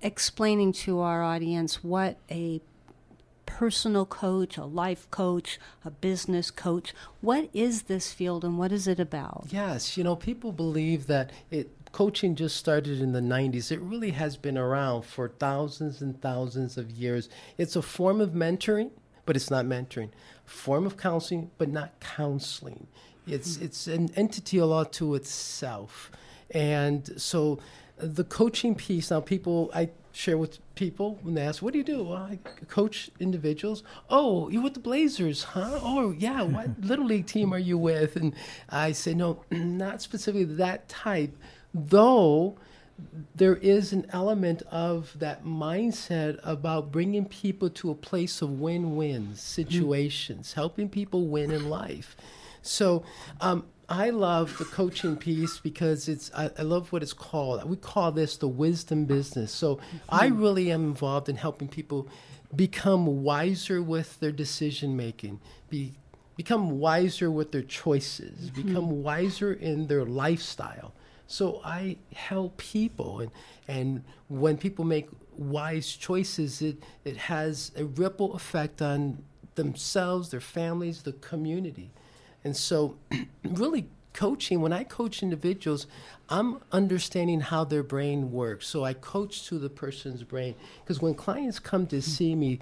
[0.03, 2.61] explaining to our audience what a
[3.47, 8.87] personal coach, a life coach, a business coach, what is this field and what is
[8.87, 9.47] it about?
[9.51, 13.71] Yes, you know, people believe that it coaching just started in the 90s.
[13.71, 17.29] It really has been around for thousands and thousands of years.
[17.59, 18.91] It's a form of mentoring,
[19.27, 20.09] but it's not mentoring.
[20.45, 22.87] Form of counseling, but not counseling.
[23.27, 23.65] It's hmm.
[23.65, 26.11] it's an entity a lot to itself.
[26.51, 27.61] And so
[28.03, 31.85] the coaching piece now people I share with people when they ask, "What do you
[31.85, 32.39] do?" Well, I
[32.69, 33.83] coach individuals.
[34.11, 35.79] Oh, you're with the Blazers, huh?
[35.83, 36.43] Oh, yeah.
[36.43, 38.17] What little league team are you with?
[38.17, 38.35] And
[38.69, 41.37] I say, no, not specifically that type,
[41.73, 42.57] though.
[43.35, 49.35] There is an element of that mindset about bringing people to a place of win-win
[49.35, 52.17] situations, helping people win in life.
[52.61, 53.03] So,
[53.41, 57.63] um, I love the coaching piece because it's I, I, love what it's called.
[57.69, 59.53] We call this the wisdom business.
[59.53, 60.41] So I hmm.
[60.41, 62.09] really am involved in helping people
[62.55, 65.95] become wiser with their decision making, be
[66.37, 68.63] become wiser with their choices, hmm.
[68.63, 70.95] become wiser in their lifestyle.
[71.27, 73.31] So I help people and
[73.69, 80.41] and when people make wise choices it it has a ripple effect on themselves, their
[80.41, 81.91] families, the community.
[82.45, 82.97] And so,
[83.45, 85.87] really, coaching, when I coach individuals,
[86.29, 88.67] I'm understanding how their brain works.
[88.67, 90.55] So I coach to the person's brain.
[90.83, 92.59] Because when clients come to see me,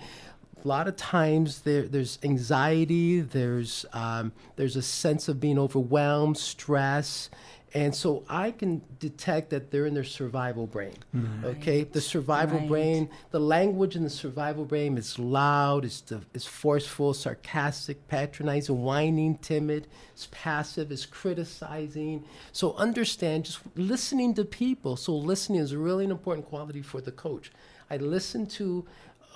[0.62, 6.37] a lot of times there, there's anxiety, there's, um, there's a sense of being overwhelmed,
[6.37, 7.31] stress.
[7.72, 10.96] And so I can detect that they're in their survival brain.
[11.14, 11.44] Mm-hmm.
[11.46, 12.68] Okay, the survival right.
[12.68, 18.83] brain, the language in the survival brain is loud, it's, the, it's forceful, sarcastic, patronizing,
[18.83, 22.24] whining, timid, it's passive, it's criticizing.
[22.50, 24.96] So understand just listening to people.
[24.96, 27.52] So listening is really an important quality for the coach.
[27.88, 28.85] I listen to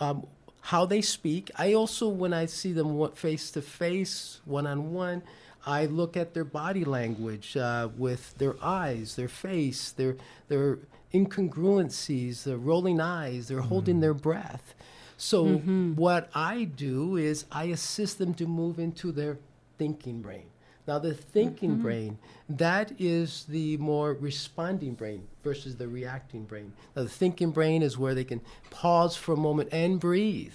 [0.00, 0.26] um,
[0.60, 1.52] how they speak.
[1.56, 5.22] I also, when I see them face to face, one on one,
[5.66, 10.16] I look at their body language uh, with their eyes, their face, their
[10.48, 10.78] their
[11.14, 13.68] incongruencies, the rolling eyes, they're mm-hmm.
[13.68, 14.74] holding their breath.
[15.16, 15.94] So mm-hmm.
[15.94, 19.38] what I do is I assist them to move into their
[19.78, 20.46] thinking brain.
[20.86, 21.82] Now the thinking mm-hmm.
[21.82, 26.72] brain, that is the more responding brain versus the reacting brain.
[26.94, 30.52] Now the thinking brain is where they can pause for a moment and breathe.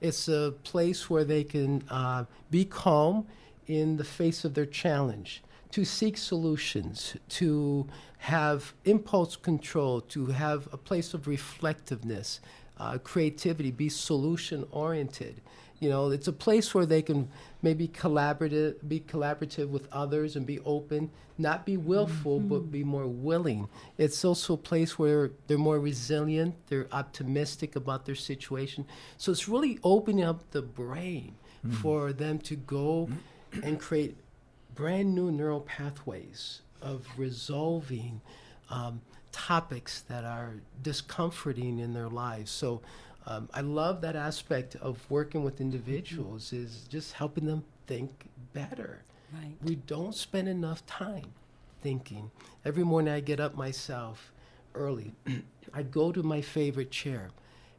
[0.00, 3.26] It's a place where they can uh, be calm
[3.80, 7.86] in the face of their challenge, to seek solutions, to
[8.18, 12.40] have impulse control, to have a place of reflectiveness,
[12.78, 15.40] uh, creativity, be solution oriented.
[15.80, 17.28] You know, it's a place where they can
[17.60, 22.48] maybe collaborative, be collaborative with others and be open, not be willful, mm-hmm.
[22.48, 23.68] but be more willing.
[23.98, 28.84] It's also a place where they're more resilient, they're optimistic about their situation.
[29.16, 31.34] So it's really opening up the brain
[31.66, 31.76] mm-hmm.
[31.76, 33.08] for them to go
[33.62, 34.16] and create
[34.74, 38.20] brand new neural pathways of resolving
[38.70, 42.50] um, topics that are discomforting in their lives.
[42.50, 42.82] So
[43.26, 46.64] um, I love that aspect of working with individuals mm-hmm.
[46.64, 49.02] is just helping them think better.
[49.32, 49.56] Right.
[49.62, 51.32] We don't spend enough time
[51.82, 52.30] thinking.
[52.64, 54.32] Every morning I get up myself
[54.74, 55.14] early.
[55.74, 57.30] I go to my favorite chair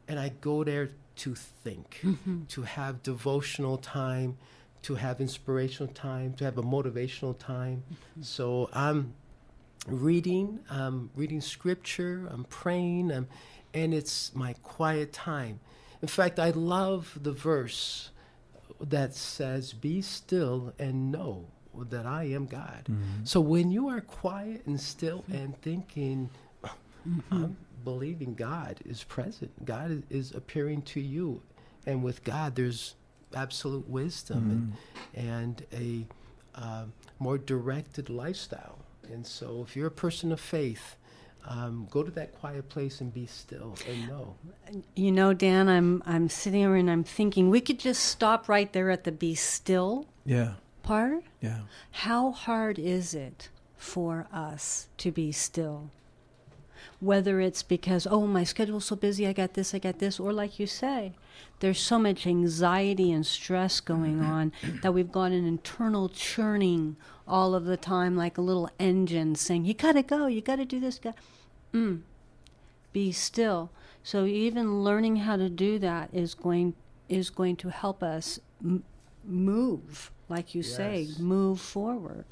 [0.08, 2.44] and I go there to think, mm-hmm.
[2.48, 4.36] to have devotional time,
[4.84, 7.82] to have inspirational time, to have a motivational time.
[7.90, 8.22] Mm-hmm.
[8.22, 9.14] So I'm
[9.88, 13.26] reading, I'm reading scripture, I'm praying, I'm,
[13.72, 15.60] and it's my quiet time.
[16.02, 18.10] In fact, I love the verse
[18.78, 21.46] that says, Be still and know
[21.90, 22.84] that I am God.
[22.84, 23.24] Mm-hmm.
[23.24, 25.34] So when you are quiet and still mm-hmm.
[25.34, 26.30] and thinking,
[26.62, 27.20] mm-hmm.
[27.34, 31.42] I'm believing God is present, God is, is appearing to you.
[31.86, 32.94] And with God, there's
[33.34, 34.76] absolute wisdom
[35.14, 35.28] mm-hmm.
[35.28, 36.06] and, and,
[36.56, 36.84] a uh,
[37.18, 38.78] more directed lifestyle.
[39.12, 40.96] And so, if you're a person of faith,
[41.46, 44.34] um, go to that quiet place and be still and know.
[44.94, 48.72] You know, Dan, I'm I'm sitting here and I'm thinking we could just stop right
[48.72, 50.54] there at the be still Yeah.
[50.82, 51.22] part.
[51.40, 51.60] Yeah.
[51.90, 55.90] How hard is it for us to be still?
[57.00, 60.32] Whether it's because, oh, my schedule's so busy, I got this, I got this, or
[60.32, 61.12] like you say,
[61.60, 67.54] there's so much anxiety and stress going on that we've got an internal churning all
[67.54, 70.98] of the time, like a little engine saying, you gotta go, you gotta do this,
[70.98, 71.16] got
[71.72, 72.00] mm.
[72.92, 73.70] be still.
[74.02, 76.74] So even learning how to do that is going
[77.08, 78.84] is going to help us m-
[79.24, 82.24] move, like you say, move forward.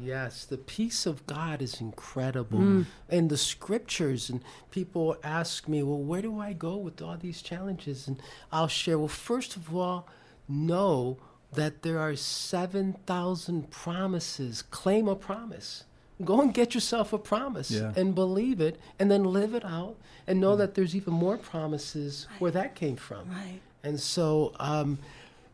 [0.00, 2.58] Yes, the peace of God is incredible.
[2.58, 2.86] Mm.
[3.08, 4.40] And the scriptures, and
[4.70, 8.06] people ask me, well, where do I go with all these challenges?
[8.08, 8.20] And
[8.52, 10.06] I'll share, well, first of all,
[10.48, 11.18] know
[11.52, 14.62] that there are 7,000 promises.
[14.62, 15.84] Claim a promise.
[16.24, 17.92] Go and get yourself a promise Yeah.
[17.96, 19.96] and believe it, and then live it out,
[20.26, 23.30] and know that there's even more promises where that came from.
[23.30, 23.60] Right.
[23.84, 24.98] And so, um,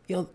[0.09, 0.29] you know,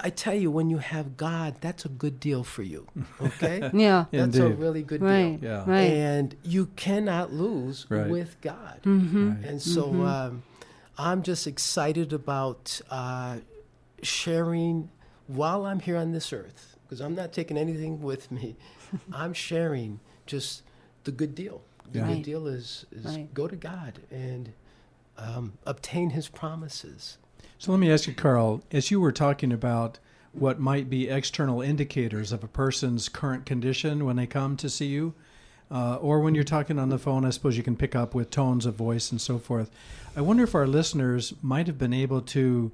[0.00, 2.86] I tell you, when you have God, that's a good deal for you.
[3.20, 3.70] Okay?
[3.72, 4.06] Yeah.
[4.10, 4.58] That's a Indeed.
[4.58, 5.40] really good Right.
[5.40, 5.50] deal.
[5.50, 5.64] Yeah.
[5.66, 5.92] Right.
[5.92, 8.10] And you cannot lose Right.
[8.10, 8.80] with God.
[8.84, 9.30] mm-hmm.
[9.30, 9.44] Right.
[9.44, 10.42] And so um,
[10.98, 13.38] I'm just excited about uh,
[14.02, 14.88] sharing
[15.28, 18.56] while I'm here on this earth, because I'm not taking anything with me.
[19.12, 20.62] I'm sharing just
[21.04, 21.62] the good deal.
[21.92, 22.06] The Yeah.
[22.06, 22.24] good Right.
[22.24, 23.32] deal is, is Right.
[23.32, 24.52] go to God and
[25.18, 27.18] um, obtain his promises.
[27.62, 30.00] So let me ask you, Carl, as you were talking about
[30.32, 34.86] what might be external indicators of a person's current condition when they come to see
[34.86, 35.14] you,
[35.70, 38.30] uh, or when you're talking on the phone, I suppose you can pick up with
[38.30, 39.70] tones of voice and so forth.
[40.16, 42.72] I wonder if our listeners might have been able to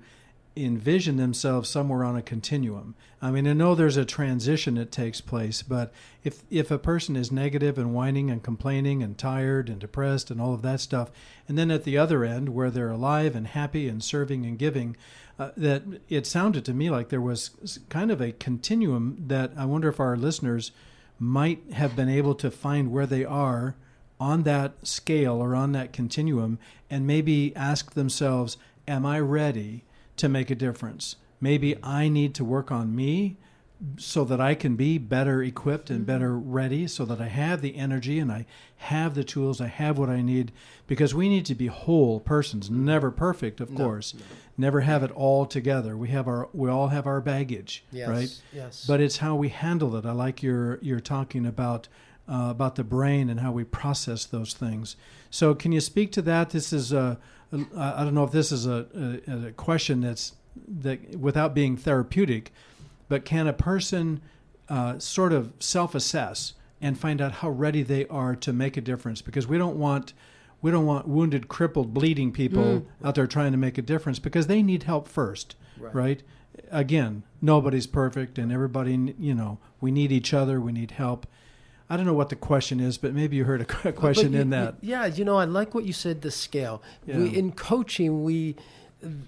[0.64, 2.94] envision themselves somewhere on a continuum.
[3.20, 5.92] I mean, I know there's a transition that takes place, but
[6.24, 10.40] if if a person is negative and whining and complaining and tired and depressed and
[10.40, 11.10] all of that stuff,
[11.46, 14.96] and then at the other end where they're alive and happy and serving and giving,
[15.38, 19.64] uh, that it sounded to me like there was kind of a continuum that I
[19.64, 20.72] wonder if our listeners
[21.18, 23.74] might have been able to find where they are
[24.20, 26.58] on that scale or on that continuum
[26.90, 28.56] and maybe ask themselves,
[28.86, 29.84] Am I ready
[30.18, 31.16] to make a difference?
[31.40, 33.36] Maybe I need to work on me
[33.96, 37.76] so that I can be better equipped and better ready, so that I have the
[37.76, 38.44] energy and I
[38.78, 40.50] have the tools, I have what I need,
[40.88, 44.14] because we need to be whole persons, never perfect, of course,
[44.56, 45.96] never have it all together.
[45.96, 48.08] We have our, we all have our baggage, Yes.
[48.08, 48.42] right?
[48.52, 48.84] Yes.
[48.84, 50.04] but it's how we handle it.
[50.04, 51.86] I like your you're talking about
[52.28, 54.96] uh, about the brain and how we process those things.
[55.30, 56.50] So, can you speak to that?
[56.50, 57.18] This is a
[57.52, 60.34] I don't know if this is a, a, a question that's
[60.80, 62.52] that without being therapeutic,
[63.08, 64.20] but can a person
[64.68, 69.22] uh, sort of self-assess and find out how ready they are to make a difference?
[69.22, 70.12] Because we don't want
[70.60, 74.48] we don't want wounded, crippled, bleeding people out there trying to make a difference because
[74.48, 75.94] they need help first, Right.
[75.94, 76.22] right?
[76.72, 81.28] Again, nobody's perfect, and everybody, you know, we need each other, we need help.
[81.90, 84.40] I don't know what the question is, but maybe you heard a But question you-
[84.40, 84.76] in that.
[84.82, 86.22] Yeah, you know, I like what you said.
[86.22, 86.82] The scale.
[87.06, 88.56] We, in coaching, we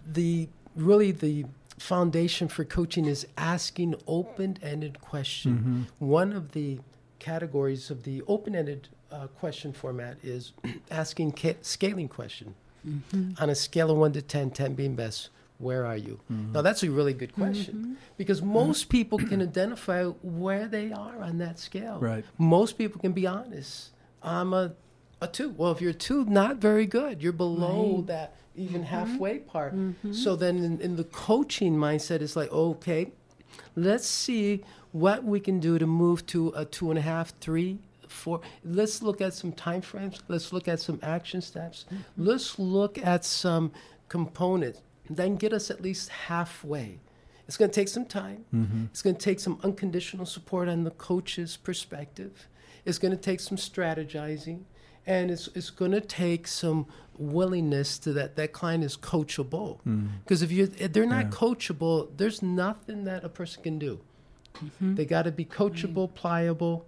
[0.06, 1.46] the really the
[1.78, 5.86] foundation for coaching is asking open-ended question.
[5.98, 6.06] Mm-hmm.
[6.06, 6.80] One of the
[7.18, 10.52] categories of the open-ended uh, question format is
[10.90, 12.54] asking ca- scaling question
[12.88, 13.32] Mm-hmm.
[13.42, 15.28] on a scale of one to 10, 10 being best.
[15.60, 16.18] Where are you?
[16.32, 16.52] Mm-hmm.
[16.52, 17.94] Now that's a really good question mm-hmm.
[18.16, 18.52] because mm-hmm.
[18.54, 21.98] most people can identify where they are on that scale.
[22.00, 22.24] Right.
[22.38, 23.90] Most people can be honest.
[24.22, 24.72] I'm a,
[25.20, 25.50] a two.
[25.50, 27.22] Well, if you're a two, not very good.
[27.22, 28.94] You're below that even mm-hmm.
[28.94, 29.74] halfway part.
[30.12, 33.12] So then in, in the coaching mindset, it's like, okay,
[33.76, 37.78] let's see what we can do to move to a two and a half, three,
[38.08, 38.40] four.
[38.64, 40.20] Let's look at some time frames.
[40.28, 41.86] Let's look at some action steps.
[42.16, 43.72] Let's look at some
[44.08, 44.80] components.
[45.16, 47.00] Then get us at least halfway.
[47.46, 48.44] It's going to take some time.
[48.54, 48.84] Mm-hmm.
[48.92, 52.48] It's going to take some unconditional support on the coach's perspective.
[52.84, 54.62] It's going to take some strategizing.
[55.06, 56.86] And it's, it's going to take some
[57.18, 59.78] willingness to that that client is coachable.
[59.80, 60.06] Mm-hmm.
[60.24, 61.30] Because if you if they're not Yeah.
[61.30, 64.00] coachable, there's nothing that a person can do.
[64.54, 64.94] Mm-hmm.
[64.94, 66.86] They got to be coachable, pliable,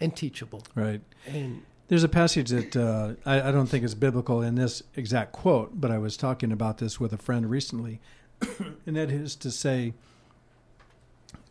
[0.00, 0.62] and teachable.
[0.74, 1.00] Right.
[1.26, 5.32] And There's a passage that uh, I, I don't think is biblical in this exact
[5.32, 8.00] quote, but I was talking about this with a friend recently,
[8.86, 9.94] and that is to say,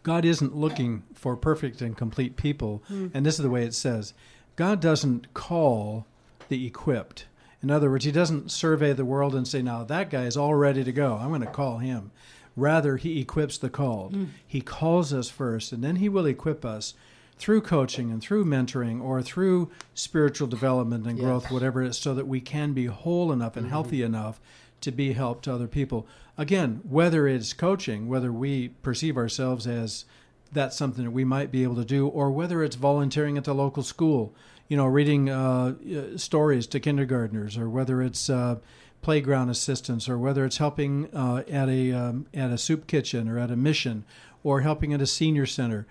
[0.03, 4.13] God isn't looking for perfect and complete people, and this is the way it says
[4.55, 6.05] God doesn't call
[6.49, 7.25] the equipped.
[7.61, 10.53] In other words, He doesn't survey the world and say, now that guy is all
[10.53, 11.15] ready to go.
[11.15, 12.11] I'm going to call him.
[12.55, 14.15] Rather, He equips the called.
[14.45, 16.93] He calls us first, and then He will equip us
[17.37, 21.51] through coaching and through mentoring or through spiritual development and growth, Yes.
[21.51, 24.39] whatever it is, so that we can be whole enough and healthy enough
[24.81, 26.07] to be help to other people.
[26.37, 30.05] Again, whether it's coaching, whether we perceive ourselves as
[30.51, 33.53] that's something that we might be able to do, or whether it's volunteering at the
[33.53, 34.33] local school,
[34.67, 38.57] you know, reading uh, uh, stories to kindergartners, or whether it's uh,
[39.01, 43.37] playground assistance, or whether it's helping uh, at a um, at a soup kitchen or
[43.39, 44.05] at a mission,
[44.43, 45.85] or helping at a senior center.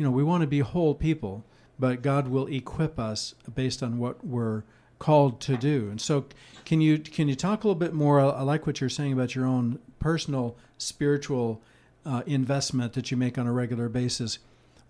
[0.00, 1.44] You know, we want to be whole people,
[1.78, 4.62] but God will equip us based on what we're
[4.98, 5.88] called to do.
[5.90, 6.24] And so,
[6.64, 8.18] can you can you talk a little bit more?
[8.18, 11.60] I like what you're saying about your own personal spiritual
[12.06, 14.38] uh, investment that you make on a regular basis.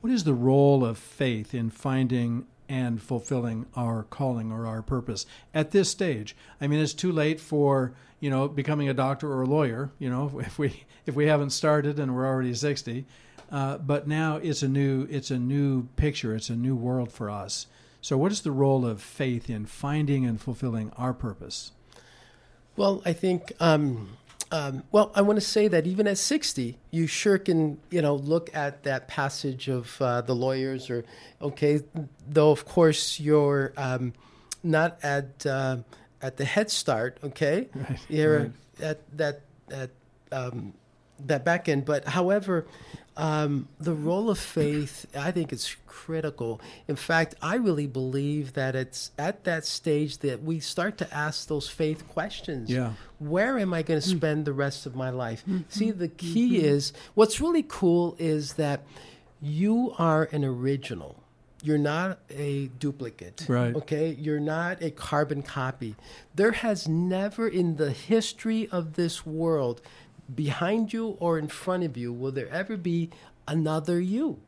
[0.00, 5.26] What is the role of faith in finding and fulfilling our calling or our purpose
[5.52, 6.36] at this stage?
[6.60, 9.90] I mean, it's too late for you know becoming a doctor or a lawyer.
[9.98, 13.06] You know, if we if we haven't started and we're already sixty,
[13.50, 16.34] uh, but now it's a new it's a new picture.
[16.34, 17.66] It's a new world for us.
[18.00, 21.72] So, what is the role of faith in finding and fulfilling our purpose?
[22.76, 23.52] Well, I think.
[23.60, 24.16] Um,
[24.52, 28.16] um, well, I want to say that even at 60, you sure can, you know,
[28.16, 31.04] look at that passage of uh, the lawyers, or
[31.40, 31.80] okay,
[32.28, 34.12] though of course you're um,
[34.64, 35.76] not at uh,
[36.20, 38.52] at the head start, okay, Right, you're right.
[38.82, 39.90] at that at
[40.32, 40.72] um,
[41.26, 41.84] that back end.
[41.84, 42.66] But however,
[43.16, 46.60] um, the role of faith, I think, is critical.
[46.88, 51.48] In fact, I really believe that it's at that stage that we start to ask
[51.48, 52.70] those faith questions.
[52.70, 52.92] Yeah.
[53.18, 54.16] Where am I going to mm.
[54.16, 55.42] spend the rest of my life?
[55.42, 55.62] Mm-hmm.
[55.68, 56.32] See, the mm-hmm.
[56.32, 58.82] key is what's really cool is that
[59.42, 61.16] you are an original.
[61.62, 63.44] You're not a duplicate.
[63.48, 63.74] Right.
[63.74, 64.16] Okay?
[64.18, 65.94] You're not a carbon copy.
[66.34, 69.82] There has never in the history of this world,
[70.34, 73.10] behind you or in front of you, will there ever be
[73.50, 74.40] another you.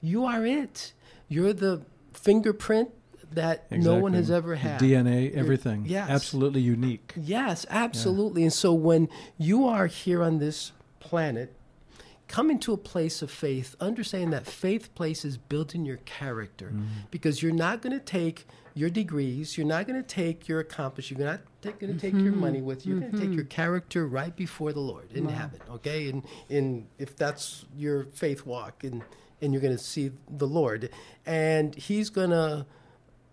[0.00, 0.92] You are it.
[1.28, 1.82] You're the
[2.12, 2.90] fingerprint
[3.32, 4.36] that no one has Exactly.
[4.36, 4.80] ever The had.
[4.80, 5.84] DNA, everything.
[5.86, 6.08] yes.
[6.08, 7.12] Absolutely unique.
[7.16, 8.42] Yes, absolutely.
[8.42, 11.54] And so when you are here on this planet,
[12.26, 16.84] come into a place of faith, understanding that faith place is building your character mm-hmm.
[17.10, 18.46] because you're not going to take
[18.78, 22.30] your degrees, you're not going to take your accomplishments, you're not going to take your
[22.30, 22.40] mm-hmm.
[22.40, 22.92] money with you.
[22.92, 23.48] You're going to take your mm-hmm.
[23.48, 26.08] character right before the Lord in heaven, okay?
[26.08, 29.02] And, and if that's your faith walk, and,
[29.42, 30.90] and you're going to see the Lord,
[31.26, 32.66] and He's going to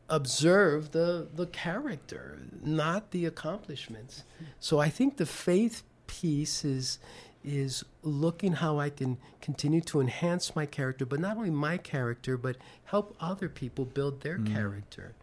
[0.10, 4.24] observe the the character, not the accomplishments.
[4.60, 7.00] So I think the faith piece is
[7.44, 12.38] is looking how I can continue to enhance my character, but not only my character,
[12.38, 14.56] but help other people build their mm-hmm.
[14.56, 15.14] character.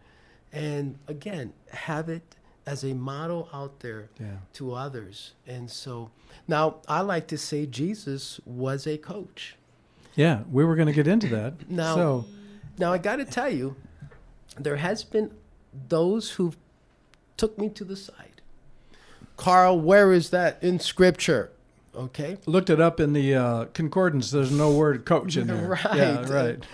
[0.53, 2.35] And again, have it
[2.65, 4.37] as a model out there Yeah.
[4.53, 5.33] to others.
[5.47, 6.11] And so
[6.47, 9.55] now I like to say Jesus was a coach.
[10.15, 11.53] Yeah, we were going to get into that.
[11.69, 12.25] Now- so,
[12.77, 13.75] Now I got to tell you,
[14.59, 15.31] there has been
[15.89, 16.53] those who
[17.35, 18.41] took me to the side.
[19.37, 21.49] Carl, where is that in Scripture?
[21.95, 24.31] Okay, looked it up in the uh, concordance.
[24.31, 25.67] There's no word coach in there.
[25.85, 25.95] Right.
[25.95, 26.65] Yeah, right.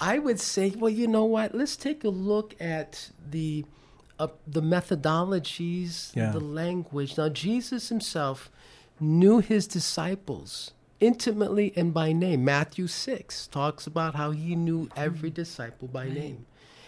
[0.00, 1.54] I would say, well, you know what?
[1.54, 3.64] Let's take a look at the
[4.18, 6.30] uh, the methodologies, Yeah.
[6.32, 7.16] the language.
[7.16, 8.50] Now, Jesus himself
[8.98, 12.44] knew his disciples intimately and by name.
[12.44, 16.46] Matthew 6 talks about how he knew every disciple by name.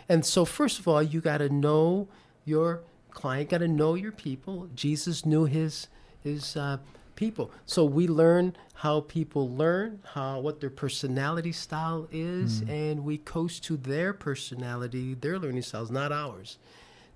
[0.09, 2.09] And so, first of all, you got to know
[2.45, 4.69] your client, got to know your people.
[4.75, 5.89] Jesus knew his
[6.25, 6.79] his uh,
[7.19, 7.51] people.
[7.67, 13.61] So we learn how people learn, how what their personality style is, and we coach
[13.63, 16.59] to their personality, their learning styles, not ours.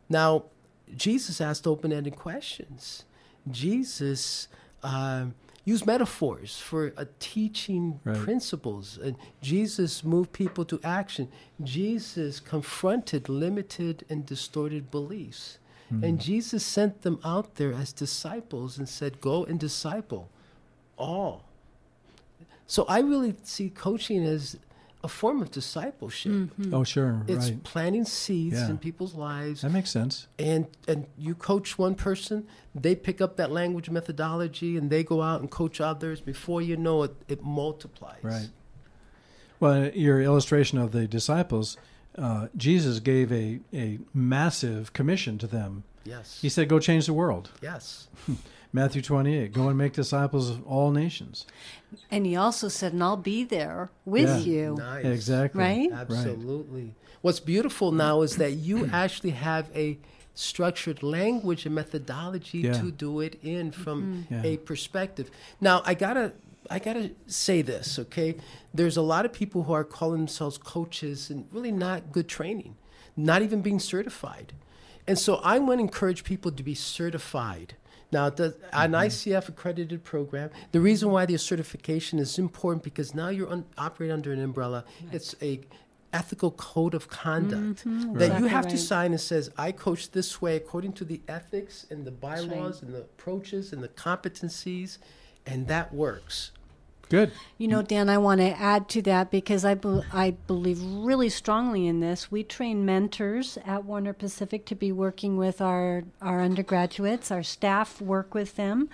[0.09, 0.31] Now,
[1.07, 3.05] Jesus asked open-ended questions.
[3.51, 4.49] Jesus
[4.83, 5.35] um,
[5.65, 8.19] used metaphors for uh, teaching Right.
[8.19, 8.99] principles.
[8.99, 11.29] And Jesus moved people to action.
[11.63, 15.59] Jesus confronted limited and distorted beliefs.
[15.99, 16.05] Hmm.
[16.05, 20.29] And Jesus sent them out there as disciples and said, Go and disciple
[20.97, 21.45] all.
[22.67, 24.57] So I really see coaching as
[25.05, 26.31] a form of discipleship.
[26.33, 26.73] Mm-hmm.
[26.73, 27.25] Oh, sure.
[27.27, 27.63] It's right.
[27.65, 28.71] planting seeds Yeah.
[28.71, 30.29] in people's lives That makes sense.
[30.39, 35.21] and and you coach one person they pick up that language methodology and they go
[35.21, 38.49] out and coach others before you know it it multiplies Right.
[39.61, 41.77] Well, your illustration of the disciples,
[42.19, 45.85] uh, Jesus gave a, a massive commission to them.
[46.05, 47.51] yes He said, Go change the world.
[47.63, 48.09] yes
[48.75, 51.45] Matthew 28, go and make disciples of all nations.
[52.11, 54.39] And he also said, and I'll be there with Yeah.
[54.39, 54.75] you.
[54.79, 55.61] nice Exactly.
[55.61, 55.91] Right?
[55.93, 59.99] absolutely what's beautiful now is that you actually have a
[60.35, 62.73] structured language and methodology Yeah.
[62.81, 64.43] to do it in from Yeah.
[64.45, 66.33] a perspective now i gotta
[66.73, 68.37] I gotta say this, okay?
[68.73, 72.77] There's a lot of people who are calling themselves coaches and really not good training,
[73.15, 74.55] not even being certified.
[75.07, 77.75] And so I want to encourage people to be certified.
[78.11, 78.95] Now, the, an mm-hmm.
[78.95, 84.13] ICF accredited program, the reason why the certification is important because now you're un, operating
[84.13, 84.85] under an umbrella.
[85.13, 85.61] It's a
[86.13, 88.19] ethical code of conduct mm-hmm.
[88.19, 91.87] that you have to sign and says, I coach this way according to the ethics
[91.91, 94.99] and the bylaws and the approaches and the competencies,
[95.47, 96.53] and that works.
[97.13, 97.31] Good.
[97.59, 101.29] You know, Dan, I want to add to that because I, bel I believe really
[101.29, 102.33] strongly in this.
[102.33, 107.31] We train mentors at Warner Pacific to be working with our, our undergraduates.
[107.31, 108.89] Our staff work with them.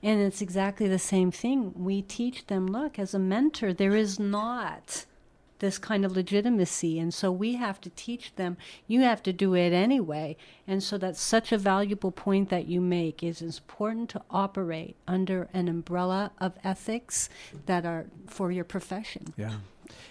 [0.00, 1.72] And it's exactly the same thing.
[1.74, 5.04] We teach them look, as a mentor, there is not
[5.58, 6.98] this kind of legitimacy.
[6.98, 10.36] And so we have to teach them, you have to do it anyway.
[10.66, 14.96] And so that's such a valuable point that you make is it's important to operate
[15.06, 17.28] under an umbrella of ethics
[17.66, 19.32] that are for your profession.
[19.36, 19.54] Yeah.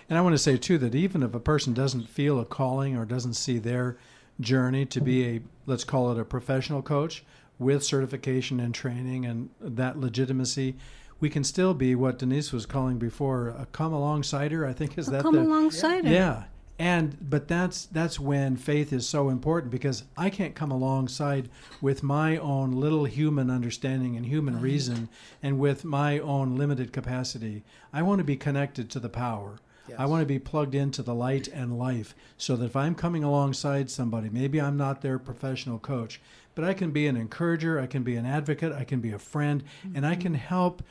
[0.10, 2.96] And I want to say, too, that even if a person doesn't feel a calling
[2.96, 3.98] or doesn't see their
[4.40, 7.24] journey to be a, let's call it a professional coach
[7.58, 10.76] with certification and training and that legitimacy,
[11.20, 14.68] we can still be what Denise was calling before a come alongsider.
[14.68, 16.12] I think is that Come the, alongside it.
[16.12, 16.44] yeah.
[16.78, 21.48] And but that's that's when faith is so important because I can't come alongside
[21.82, 25.08] with my own little human understanding and human reason
[25.42, 27.64] and with my own limited capacity.
[27.94, 29.60] I want to be connected to the power.
[29.98, 33.24] I want to be plugged into the light and life so that if I'm coming
[33.24, 36.20] alongside somebody, maybe I'm not their professional coach,
[36.56, 39.20] but I can be an encourager, I can be an advocate, I can be a
[39.20, 39.64] friend,
[39.94, 40.22] and I mm-hmm.
[40.22, 40.84] can help br-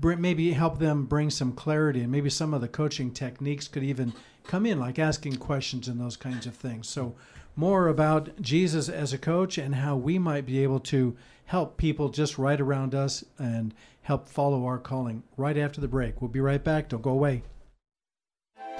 [0.00, 4.12] maybe help them bring some clarity and maybe some of the coaching techniques could even
[4.44, 6.88] come in like asking questions and those kinds of things.
[6.88, 7.16] So
[7.58, 12.10] more about jesus as a coach and how we might be able to help people
[12.10, 15.22] just right around us and help follow our calling.
[15.36, 16.88] Right after the break we'll be right back.
[16.88, 17.42] Don't go away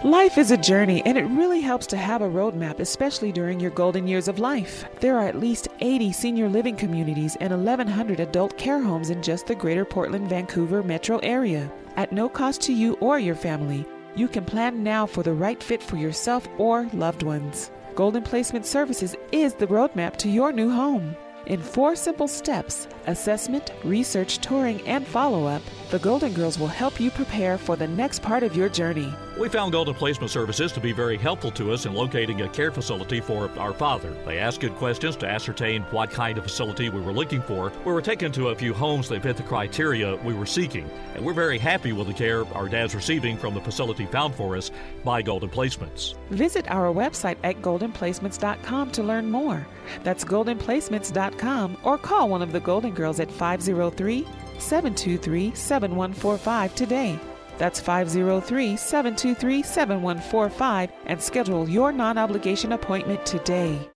[0.05, 3.70] Life is a journey, and it really helps to have a roadmap, especially during your
[3.70, 4.84] golden years of life.
[5.01, 9.47] There are at least 80 senior living communities and 1,100 adult care homes in just
[9.47, 11.72] the greater Portland Vancouver metro area.
[11.97, 15.62] At no cost to you or your family, you can plan now for the right
[15.62, 17.70] fit for yourself or loved ones.
[17.94, 21.16] Golden Placement Services is the roadmap to your new home.
[21.47, 26.99] In four simple steps assessment, research, touring, and follow up the Golden Girls will help
[26.99, 29.14] you prepare for the next part of your journey.
[29.39, 32.72] We found Golden Placement Services to be very helpful to us in locating a care
[32.72, 34.16] facility for our father.
[34.24, 37.72] They asked good questions to ascertain what kind of facility we were looking for.
[37.84, 41.24] We were taken to a few homes that fit the criteria we were seeking, and
[41.24, 44.72] we're very happy with the care our dad's receiving from the facility found for us
[45.05, 46.14] by Golden Placements.
[46.30, 49.66] Visit our website at goldenplacements.com to learn more.
[50.03, 54.26] That's goldenplacements.com or call one of the Golden Girls at 503
[54.59, 57.18] 723 7145 today.
[57.59, 63.90] That's 503 723 7145 and schedule your non obligation appointment today.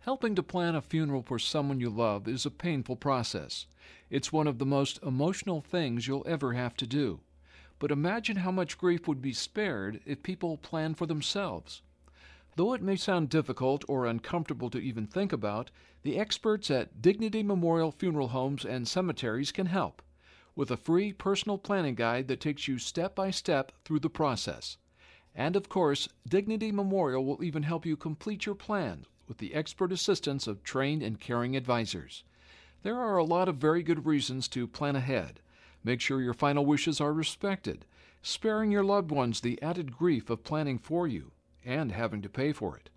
[0.00, 3.66] Helping to plan a funeral for someone you love is a painful process.
[4.08, 7.20] It's one of the most emotional things you'll ever have to do.
[7.78, 11.82] But imagine how much grief would be spared if people planned for themselves.
[12.54, 15.70] Though it may sound difficult or uncomfortable to even think about,
[16.06, 20.02] the experts at Dignity Memorial Funeral Homes and Cemeteries can help
[20.54, 24.76] with a free personal planning guide that takes you step by step through the process.
[25.34, 29.90] And of course, Dignity Memorial will even help you complete your plan with the expert
[29.90, 32.22] assistance of trained and caring advisors.
[32.84, 35.40] There are a lot of very good reasons to plan ahead.
[35.82, 37.84] Make sure your final wishes are respected,
[38.22, 41.32] sparing your loved ones the added grief of planning for you
[41.64, 42.90] and having to pay for it.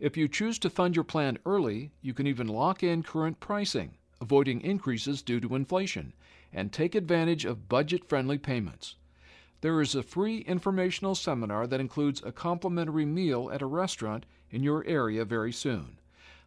[0.00, 3.94] If you choose to fund your plan early, you can even lock in current pricing,
[4.20, 6.12] avoiding increases due to inflation,
[6.52, 8.94] and take advantage of budget friendly payments.
[9.60, 14.62] There is a free informational seminar that includes a complimentary meal at a restaurant in
[14.62, 15.98] your area very soon.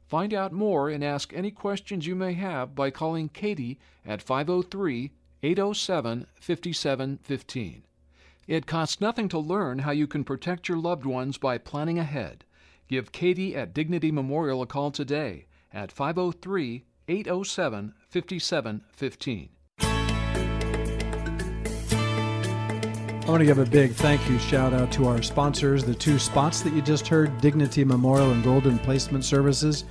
[0.08, 5.12] Find out more and ask any questions you may have by calling Katie at 503
[5.44, 7.84] 807 5715.
[8.48, 12.46] It costs nothing to learn how you can protect your loved ones by planning ahead.
[12.92, 19.50] Give Katie at Dignity Memorial a call today at 503 807 5715.
[23.24, 26.20] I want to give a big thank you shout out to our sponsors, the two
[26.20, 29.86] spots that you just heard Dignity Memorial and Golden Placement Services.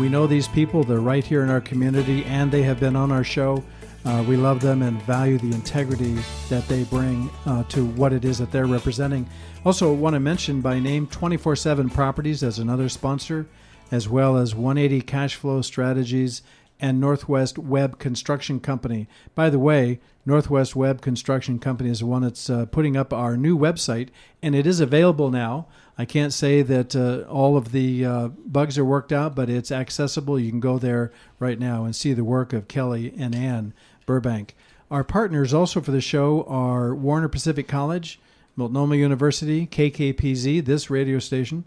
[0.00, 3.12] We know these people, they're right here in our community, and they have been on
[3.12, 3.62] our show.
[4.06, 6.16] Uh, we love them and value the integrity
[6.48, 9.28] that they bring uh, to what it is that they're representing.
[9.66, 13.48] Also, want to mention by name 24 7 Properties as another sponsor,
[13.90, 16.42] as well as 180 Cash Flow Strategies
[16.78, 19.08] and Northwest Web Construction Company.
[19.34, 23.36] By the way, Northwest Web Construction Company is the one that's uh, putting up our
[23.36, 24.10] new website,
[24.40, 25.66] and it is available now.
[25.98, 29.72] I can't say that uh, all of the uh, bugs are worked out, but it's
[29.72, 30.38] accessible.
[30.38, 31.10] You can go there
[31.40, 33.74] right now and see the work of Kelly and Ann
[34.06, 34.54] Burbank.
[34.92, 38.20] Our partners also for the show are Warner Pacific College,
[38.56, 41.64] Multnomah University, KKPZ, this radio station,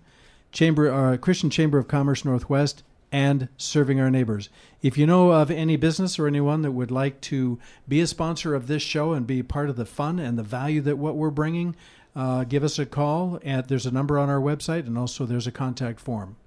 [0.52, 4.50] Chamber uh, Christian Chamber of Commerce Northwest, and serving our neighbors.
[4.82, 8.56] If you know of any business or anyone that would like to be a sponsor
[8.56, 11.30] of this show and be part of the fun and the value that what we're
[11.30, 11.76] bringing,
[12.16, 13.40] uh, give us a call.
[13.46, 16.38] At there's a number on our website, and also there's a contact form.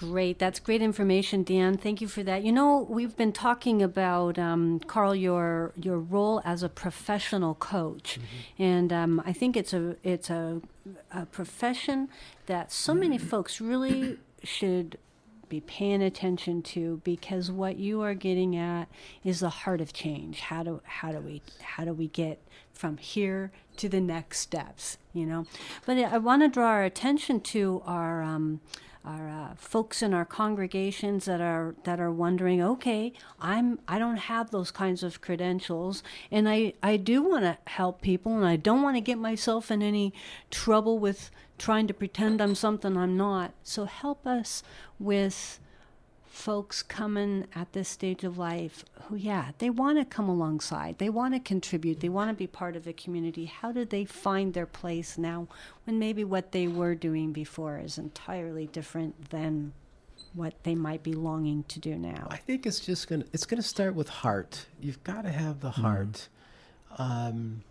[0.00, 0.38] Great.
[0.38, 1.76] That's great information, Dan.
[1.76, 2.42] Thank you for that.
[2.42, 8.18] You know, we've been talking about um, Carl your your role as a professional coach,
[8.18, 8.62] mm-hmm.
[8.62, 10.62] and um, I think it's a it's a,
[11.12, 12.08] a profession
[12.46, 14.96] that so many folks really should
[15.50, 18.88] be paying attention to because what you are getting at
[19.22, 20.40] is the heart of change.
[20.40, 22.40] How do how do we how do we get
[22.72, 24.96] from here to the next steps?
[25.12, 25.44] You know,
[25.84, 28.22] but I want to draw our attention to our.
[28.22, 28.62] Um,
[29.04, 34.18] our uh, folks in our congregations that are that are wondering, okay, I'm I don't
[34.18, 38.56] have those kinds of credentials, and I I do want to help people, and I
[38.56, 40.12] don't want to get myself in any
[40.50, 43.52] trouble with trying to pretend I'm something I'm not.
[43.62, 44.62] So help us
[44.98, 45.60] with
[46.40, 51.10] folks coming at this stage of life who, yeah, they want to come alongside, they
[51.10, 53.44] want to contribute, they want to be part of a community.
[53.44, 55.48] How do they find their place now
[55.84, 59.74] when maybe what they were doing before is entirely different than
[60.32, 62.28] what they might be longing to do now?
[62.30, 64.66] I think it's just gonna it's gonna start with heart.
[64.80, 66.28] You've got to have the heart.
[66.98, 67.00] Mm.
[67.00, 67.62] Um,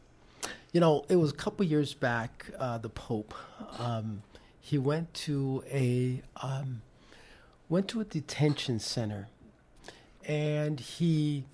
[0.74, 2.52] you know, it was a couple years back.
[2.60, 3.34] Uh, the Pope,
[3.80, 4.22] um,
[4.62, 6.84] he went to a um,
[7.70, 9.28] went to a detention center,
[10.26, 11.46] and he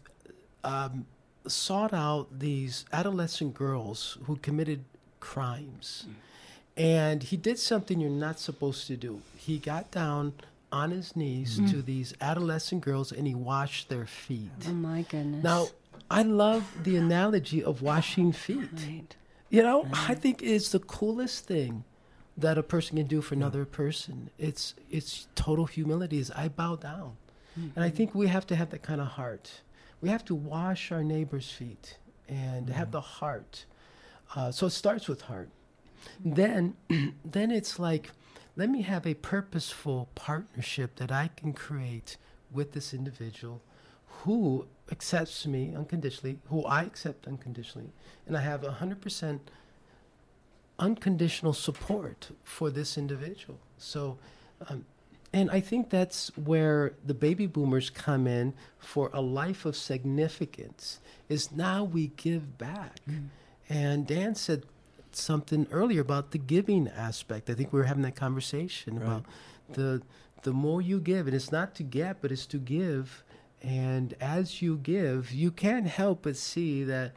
[0.63, 1.05] um,
[1.47, 4.83] sought out these adolescent girls who committed
[5.19, 6.05] crimes.
[6.77, 9.21] And he did something you're not supposed to do.
[9.37, 10.33] He got down
[10.71, 11.71] on his knees mm.
[11.71, 14.51] to these adolescent girls and he washed their feet.
[14.67, 15.43] Oh my goodness.
[15.43, 15.67] Now,
[16.11, 18.69] I love the analogy of washing feet.
[18.85, 19.15] Right.
[19.49, 20.09] You know, right.
[20.09, 21.85] I think it's the coolest thing
[22.37, 23.75] that a person can do for another yeah.
[23.77, 24.29] person.
[24.37, 26.19] It's it's total humility.
[26.19, 27.17] Is I bow down,
[27.57, 27.69] mm-hmm.
[27.75, 29.61] and I think we have to have that kind of heart.
[30.01, 33.65] We have to wash our neighbor's feet and have the heart.
[34.35, 35.49] Uh, so it starts with heart.
[36.23, 36.75] Then,
[37.25, 38.11] then it's like,
[38.55, 42.17] let me have a purposeful partnership that I can create
[42.51, 43.61] with this individual
[44.23, 47.91] who accepts me unconditionally, who I accept unconditionally,
[48.25, 49.39] and I have 100%
[50.79, 53.59] unconditional support for this individual.
[53.77, 54.17] So,
[54.69, 54.85] um,
[55.33, 60.99] and I think that's where the baby boomers come in for a life of significance.
[61.27, 63.27] Is now we give back, mm.
[63.67, 64.63] and Dan said
[65.11, 67.49] something earlier about the giving aspect.
[67.49, 69.05] I think we were having that conversation right.
[69.05, 69.25] about
[69.73, 70.01] the
[70.43, 73.23] the more you give, and it's not to get, but it's to give
[73.65, 77.13] and as you give, you can't help but see that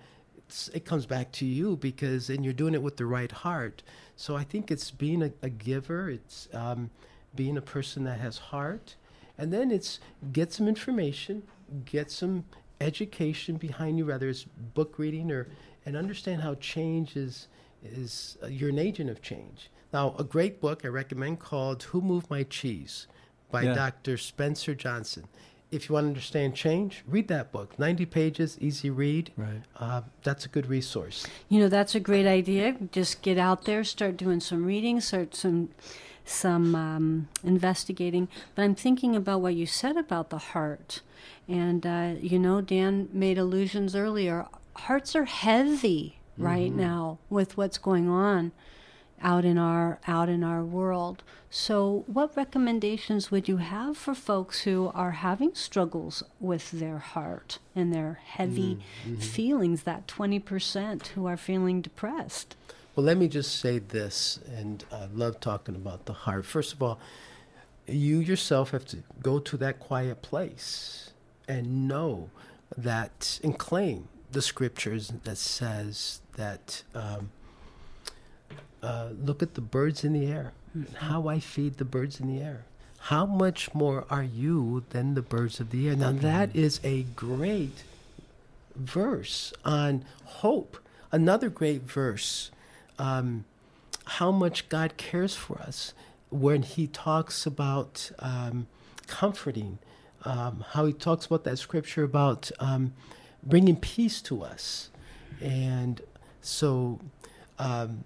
[0.75, 3.83] it comes back to you because, and you're doing it with the right heart.
[4.17, 6.91] So I think it's being a, a giver, it's um,
[7.35, 8.97] being a person that has heart,
[9.37, 10.01] and then it's
[10.33, 11.43] get some information,
[11.85, 12.45] get some
[12.81, 14.45] education behind you, whether it's
[14.75, 15.49] book reading or,
[15.87, 17.49] and understand how change is,
[17.85, 19.71] is uh, you're an agent of change.
[19.93, 23.07] Now, a great book I recommend called Who Moved My Cheese
[23.51, 23.75] by yeah.
[23.75, 24.17] Dr.
[24.17, 25.27] Spencer Johnson
[25.71, 27.79] if you want to understand change, read that book.
[27.79, 29.33] 90 pages, easy read.
[29.37, 29.63] Right.
[29.77, 31.27] Uh, that's a good resource.
[31.49, 32.77] You know, that's a great idea.
[32.93, 35.71] Just get out there, start doing some reading, start some
[36.25, 38.29] some um, investigating.
[38.55, 41.01] But I'm thinking about what you said about the heart.
[41.49, 44.47] And, uh, you know, Dan made allusions earlier.
[44.75, 46.81] Hearts are heavy right mm-hmm.
[46.81, 48.53] now with what's going on
[49.23, 51.23] out in our out in our world.
[51.51, 57.59] So, what recommendations would you have for folks who are having struggles with their heart
[57.75, 59.17] and their heavy mm-hmm.
[59.17, 59.85] feelings?
[59.85, 62.55] That twenty percent who are feeling depressed.
[62.95, 66.45] Well, let me just say this, and I love talking about the heart.
[66.45, 66.99] First of all,
[67.87, 71.13] you yourself have to go to that quiet place
[71.47, 72.29] and know
[72.77, 76.83] that and claim the scriptures that says that.
[76.95, 77.31] Um,
[78.83, 80.95] uh, look at the birds in the air, mm-hmm.
[80.97, 82.65] how I feed the birds in the air.
[83.03, 85.97] How much more are you than the birds of the air?
[85.97, 87.85] Now, that is a great
[88.75, 90.79] verse on hope.
[91.13, 92.51] Another great verse,
[92.99, 93.45] um,
[94.05, 95.95] how much God cares for us
[96.31, 98.67] when He talks about um,
[99.07, 99.79] comforting
[100.25, 102.93] um, how he talks about that scripture about um,
[103.43, 104.91] bringing peace to us.
[105.41, 106.01] And
[106.41, 107.01] so
[107.59, 108.05] um,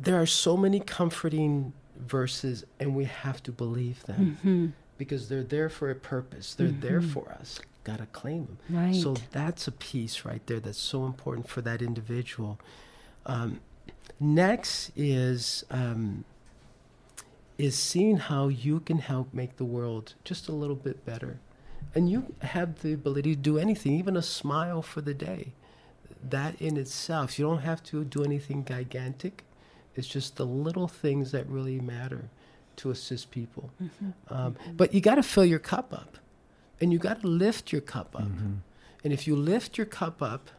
[0.00, 4.66] there are so many comforting verses, and we have to believe them Mm-hmm.
[4.96, 6.54] because they're there for a purpose.
[6.54, 7.60] They're there for us.
[7.84, 8.58] Got to claim them.
[8.70, 8.94] Right.
[8.94, 12.60] So that's a piece right there that's so important for that individual.
[13.26, 13.60] Um,
[14.20, 16.24] next is um,
[17.56, 21.40] is seeing how you can help make the world just a little bit better,
[21.94, 25.52] and you have the ability to do anything, even a smile for the day.
[26.22, 29.44] That in itself, you don't have to do anything gigantic.
[29.98, 32.30] It's just the little things that really matter
[32.76, 33.70] to assist people.
[33.82, 34.32] Mm-hmm.
[34.32, 34.76] Um, mm-hmm.
[34.76, 36.18] but you got to fill your cup up,
[36.80, 38.22] and you got to lift your cup up.
[38.22, 38.54] Mm-hmm.
[39.02, 40.50] And if you lift your cup up,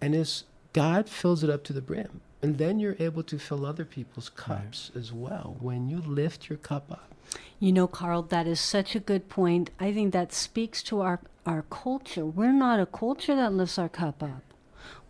[0.00, 3.66] and as God fills it up to the brim, and then you're able to fill
[3.66, 7.14] other people's cups as well when you lift your cup up.
[7.58, 9.70] You know, Carl, that is such a good point.
[9.78, 12.24] I think that speaks to our, our culture.
[12.24, 14.42] We're not a culture that lifts our cup up.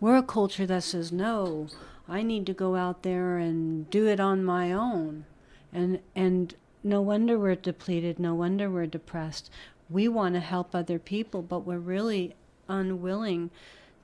[0.01, 1.69] We're a culture that says, no,
[2.09, 5.25] I need to go out there and do it on my own.
[5.73, 8.19] And, and no wonder we're depleted.
[8.19, 9.51] No wonder we're depressed.
[9.89, 12.35] We want to help other people, but we're really
[12.69, 13.51] unwilling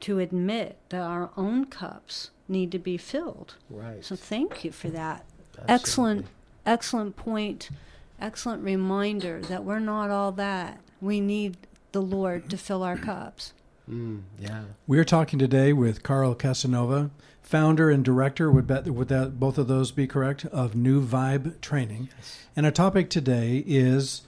[0.00, 3.54] to admit that our own cups need to be filled.
[3.70, 4.04] Right.
[4.04, 5.24] So thank you for that.
[5.68, 6.26] Excellent,
[6.64, 7.70] excellent point.
[8.20, 10.80] Excellent reminder that we're not all that.
[11.00, 11.56] We need
[11.92, 13.52] the Lord to fill our cups.
[13.90, 14.62] Mm, yeah.
[14.86, 17.10] We're talking today with Carl Casanova,
[17.46, 18.50] founder and director.
[18.50, 20.44] Would that would that both of those be correct?
[20.46, 22.10] Of New Vibe Training,
[22.54, 24.22] and our topic today is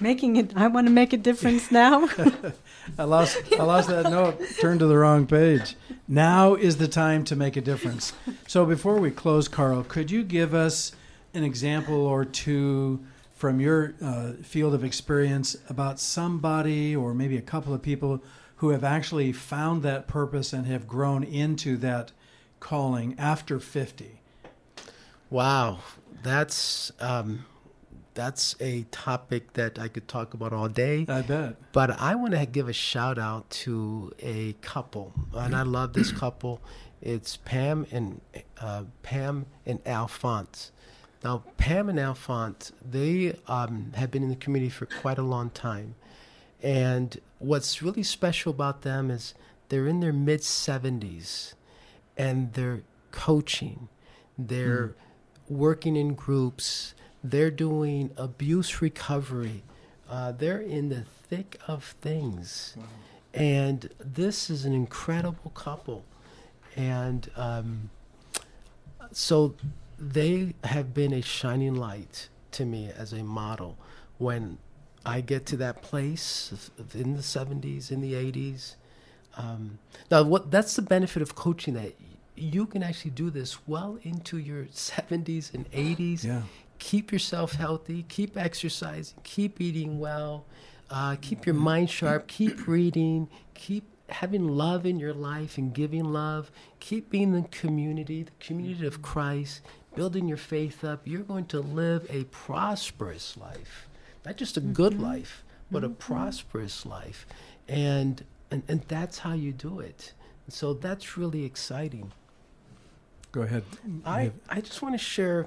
[0.00, 2.08] Making it, I want to make a difference now.
[2.98, 4.40] I lost I lost that note.
[4.60, 5.74] Turned to the wrong page.
[6.06, 8.12] Now is the time to make a difference.
[8.46, 10.92] So before we close, Carl, could you give us
[11.34, 13.04] an example or two
[13.34, 18.22] from your uh, field of experience about somebody or maybe a couple of people
[18.58, 22.12] who have actually found that purpose and have grown into that
[22.60, 24.20] calling after 50?
[25.30, 25.78] Wow.
[26.22, 27.44] That's um,
[28.14, 31.06] that's a topic that I could talk about all day.
[31.08, 31.54] I bet.
[31.72, 36.10] But I want to give a shout out to a couple, and I love this
[36.10, 36.60] couple.
[37.00, 38.20] It's Pam and
[38.60, 40.72] uh, Pam and Alphonse.
[41.22, 45.50] Now, Pam and Alphonse, they um, have been in the community for quite a long
[45.50, 45.94] time,
[46.62, 49.34] and what's really special about them is
[49.68, 51.54] they're in their mid seventies,
[52.16, 53.88] and they're coaching,
[54.36, 54.94] they're
[55.48, 59.62] working in groups, they're doing abuse recovery.
[60.08, 62.76] Uh, they're in the thick of things.
[63.34, 66.04] And this is an incredible couple.
[66.76, 67.90] And um,
[69.12, 69.54] so
[69.98, 73.76] they have been a shining light to me as a model.
[74.16, 74.58] When
[75.14, 76.52] I get to that place
[76.94, 78.74] in the 70s, in the 80s,
[79.36, 79.78] um,
[80.10, 81.92] now what that's the benefit of coaching that
[82.36, 86.42] you can actually do this well into your 70s and 80s Yeah.
[86.78, 90.44] keep yourself healthy, keep exercising, keep eating well,
[90.90, 96.04] uh, keep your mind sharp, keep reading, keep having love in your life and giving
[96.12, 96.50] love,
[96.80, 99.60] keep being the community, the community of Christ,
[99.94, 101.00] building your faith up.
[101.04, 103.87] You're going to live a prosperous life,
[104.28, 105.04] not just a good mm-hmm.
[105.04, 105.96] life, but a mm-hmm.
[105.96, 107.26] prosperous life,
[107.66, 110.12] and and and that's how you do it.
[110.48, 112.12] So that's really exciting.
[113.32, 113.64] Go ahead.
[114.04, 115.46] I, I just want to share.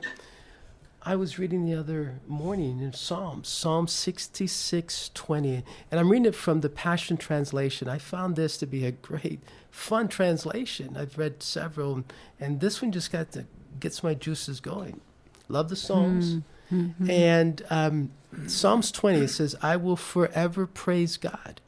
[1.03, 6.35] I was reading the other morning in Psalms, Psalm 66 20, and I'm reading it
[6.35, 7.87] from the Passion Translation.
[7.87, 10.95] I found this to be a great, fun translation.
[10.97, 12.03] I've read several,
[12.39, 13.45] and this one just got to,
[13.79, 15.01] gets my juices going.
[15.49, 16.35] Love the Psalms.
[16.35, 16.43] Mm.
[16.71, 17.09] Mm-hmm.
[17.09, 18.11] And um,
[18.47, 21.61] Psalms 20 it says, I will forever praise God,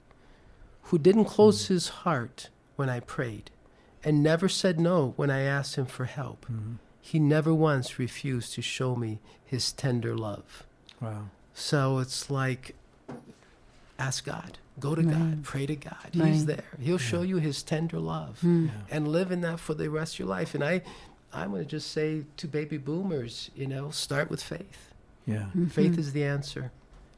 [0.83, 1.67] who didn't close mm.
[1.69, 3.51] his heart when I prayed
[4.03, 6.45] and never said no when I asked him for help.
[6.45, 6.73] Mm-hmm.
[6.99, 10.63] He never once refused to show me his tender love.
[11.01, 11.29] Wow.
[11.53, 12.75] So it's like,
[13.99, 16.09] ask God, go to God, pray to God.
[16.13, 16.63] He's there.
[16.79, 18.71] He'll show you his tender love, mm.
[18.89, 20.55] and live in that for the rest of your life.
[20.55, 20.81] And I,
[21.33, 24.92] I'm going to just say to baby boomers, you know, start with faith.
[25.25, 25.45] Yeah.
[25.69, 26.71] Faith is the answer.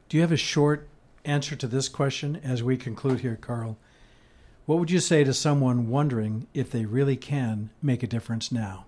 [0.08, 0.88] Do you have a short
[1.24, 3.76] answer to this question as we conclude here, Carl?
[4.66, 8.86] What would you say to someone wondering if they really can make a difference now?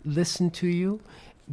[0.04, 1.00] listen to you,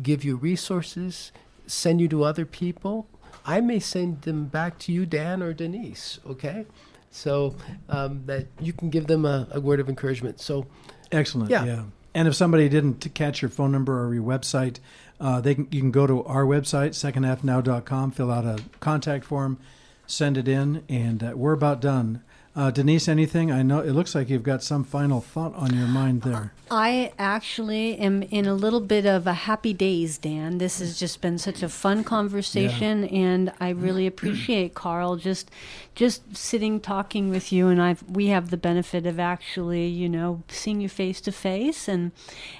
[0.02, 1.32] give you resources,
[1.66, 3.08] send you to other people,
[3.44, 6.20] I may send them back to you, Dan or Denise.
[6.26, 6.66] Okay,
[7.10, 7.54] so
[7.88, 10.40] um, that you can give them a, a word of encouragement.
[10.40, 10.66] So
[11.12, 11.50] Excellent.
[11.50, 11.64] Yeah.
[11.64, 11.82] Yeah.
[12.14, 14.78] And if somebody didn't catch your phone number or your website,
[15.20, 19.58] uh, they can, you can go to our website, secondhalfnow.com, fill out a contact form,
[20.06, 22.22] send it in, and uh, we're about done.
[22.56, 23.52] Uh, Denise, anything?
[23.52, 26.52] I know it looks like you've got some final thought on your mind there.
[26.70, 30.58] I actually am in a little bit of a happy days, Dan.
[30.58, 35.50] This has just been such a fun conversation, and I really appreciate Carl just
[35.96, 37.66] just sitting talking with you.
[37.66, 41.88] And I've we have the benefit of actually, you know, seeing you face to face,
[41.88, 42.12] and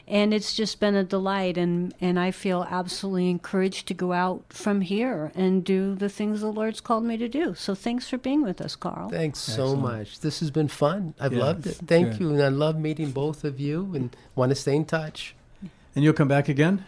[0.08, 1.56] and it's just been a delight.
[1.56, 6.40] And and I feel absolutely encouraged to go out from here and do the things
[6.40, 7.54] the Lord's called me to do.
[7.54, 9.08] So thanks for being with us, Carl.
[9.08, 9.79] Thanks so Excellent.
[9.80, 10.20] Much.
[10.20, 11.14] This has been fun.
[11.18, 11.76] I've Yeah, loved it.
[11.86, 12.20] Thank good.
[12.20, 15.34] you, and I love meeting both of you, and want to stay in touch.
[15.94, 16.84] And you'll come back again?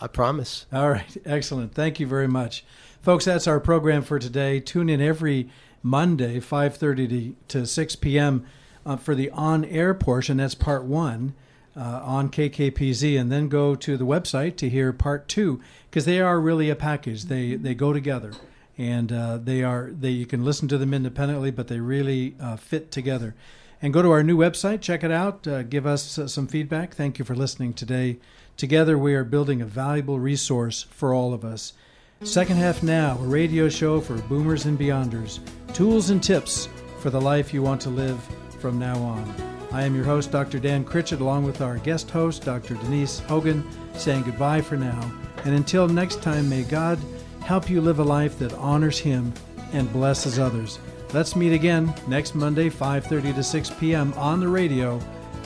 [0.00, 0.66] I promise.
[0.72, 1.74] All right, excellent.
[1.74, 2.64] Thank you very much,
[3.02, 3.24] folks.
[3.24, 4.60] That's our program for today.
[4.60, 5.48] Tune in every
[5.82, 8.44] Monday, five thirty to, to six p.m.
[8.84, 10.36] Uh, for the on-air portion.
[10.36, 11.34] That's part one
[11.76, 16.20] uh, on KKPZ, and then go to the website to hear part two because they
[16.20, 17.24] are really a package.
[17.24, 18.32] They they go together,
[18.78, 22.56] and uh, they are they you can listen to them independently, but they really uh,
[22.56, 23.34] fit together.
[23.82, 26.94] And go to our new website, check it out, uh, give us uh, some feedback.
[26.94, 28.18] Thank you for listening today.
[28.56, 31.74] Together, we are building a valuable resource for all of us.
[32.22, 35.40] Second Half Now, a radio show for boomers and beyonders.
[35.74, 36.70] Tools and tips
[37.00, 38.18] for the life you want to live
[38.58, 39.34] from now on.
[39.70, 40.58] I am your host, Dr.
[40.58, 42.74] Dan Critchett, along with our guest host, Dr.
[42.76, 43.62] Denise Hogan,
[43.92, 45.12] saying goodbye for now.
[45.44, 46.98] And until next time, may God
[47.46, 49.32] help you live a life that honors Him
[49.72, 50.80] and blesses others.
[51.12, 54.12] Let's meet again next Monday, 5:30 to 6 p.m.
[54.14, 54.98] on the radio,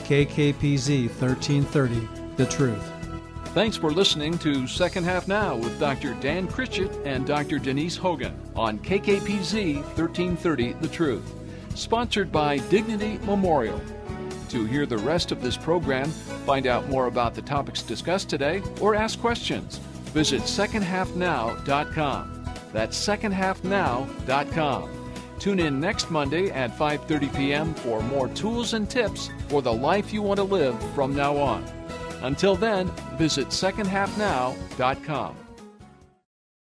[0.05, 2.91] KKPZ 1330, The Truth.
[3.53, 6.15] Thanks for listening to Second Half Now with Dr.
[6.15, 7.59] Dan Critchett and Dr.
[7.59, 11.35] Denise Hogan on KKPZ 1330 The Truth.
[11.75, 13.79] Sponsored by Dignity Memorial.
[14.49, 16.09] To hear the rest of this program,
[16.47, 19.79] find out more about the topics discussed today, or ask questions,
[20.13, 22.45] visit secondhalfnow.com.
[22.73, 24.89] That's secondhalfnow.com.
[25.39, 27.73] Tune in next Monday at 5:30 p.m.
[27.73, 31.65] for more tools and tips for the life you want to live from now on.
[32.21, 35.35] Until then, visit secondhalfnow.com.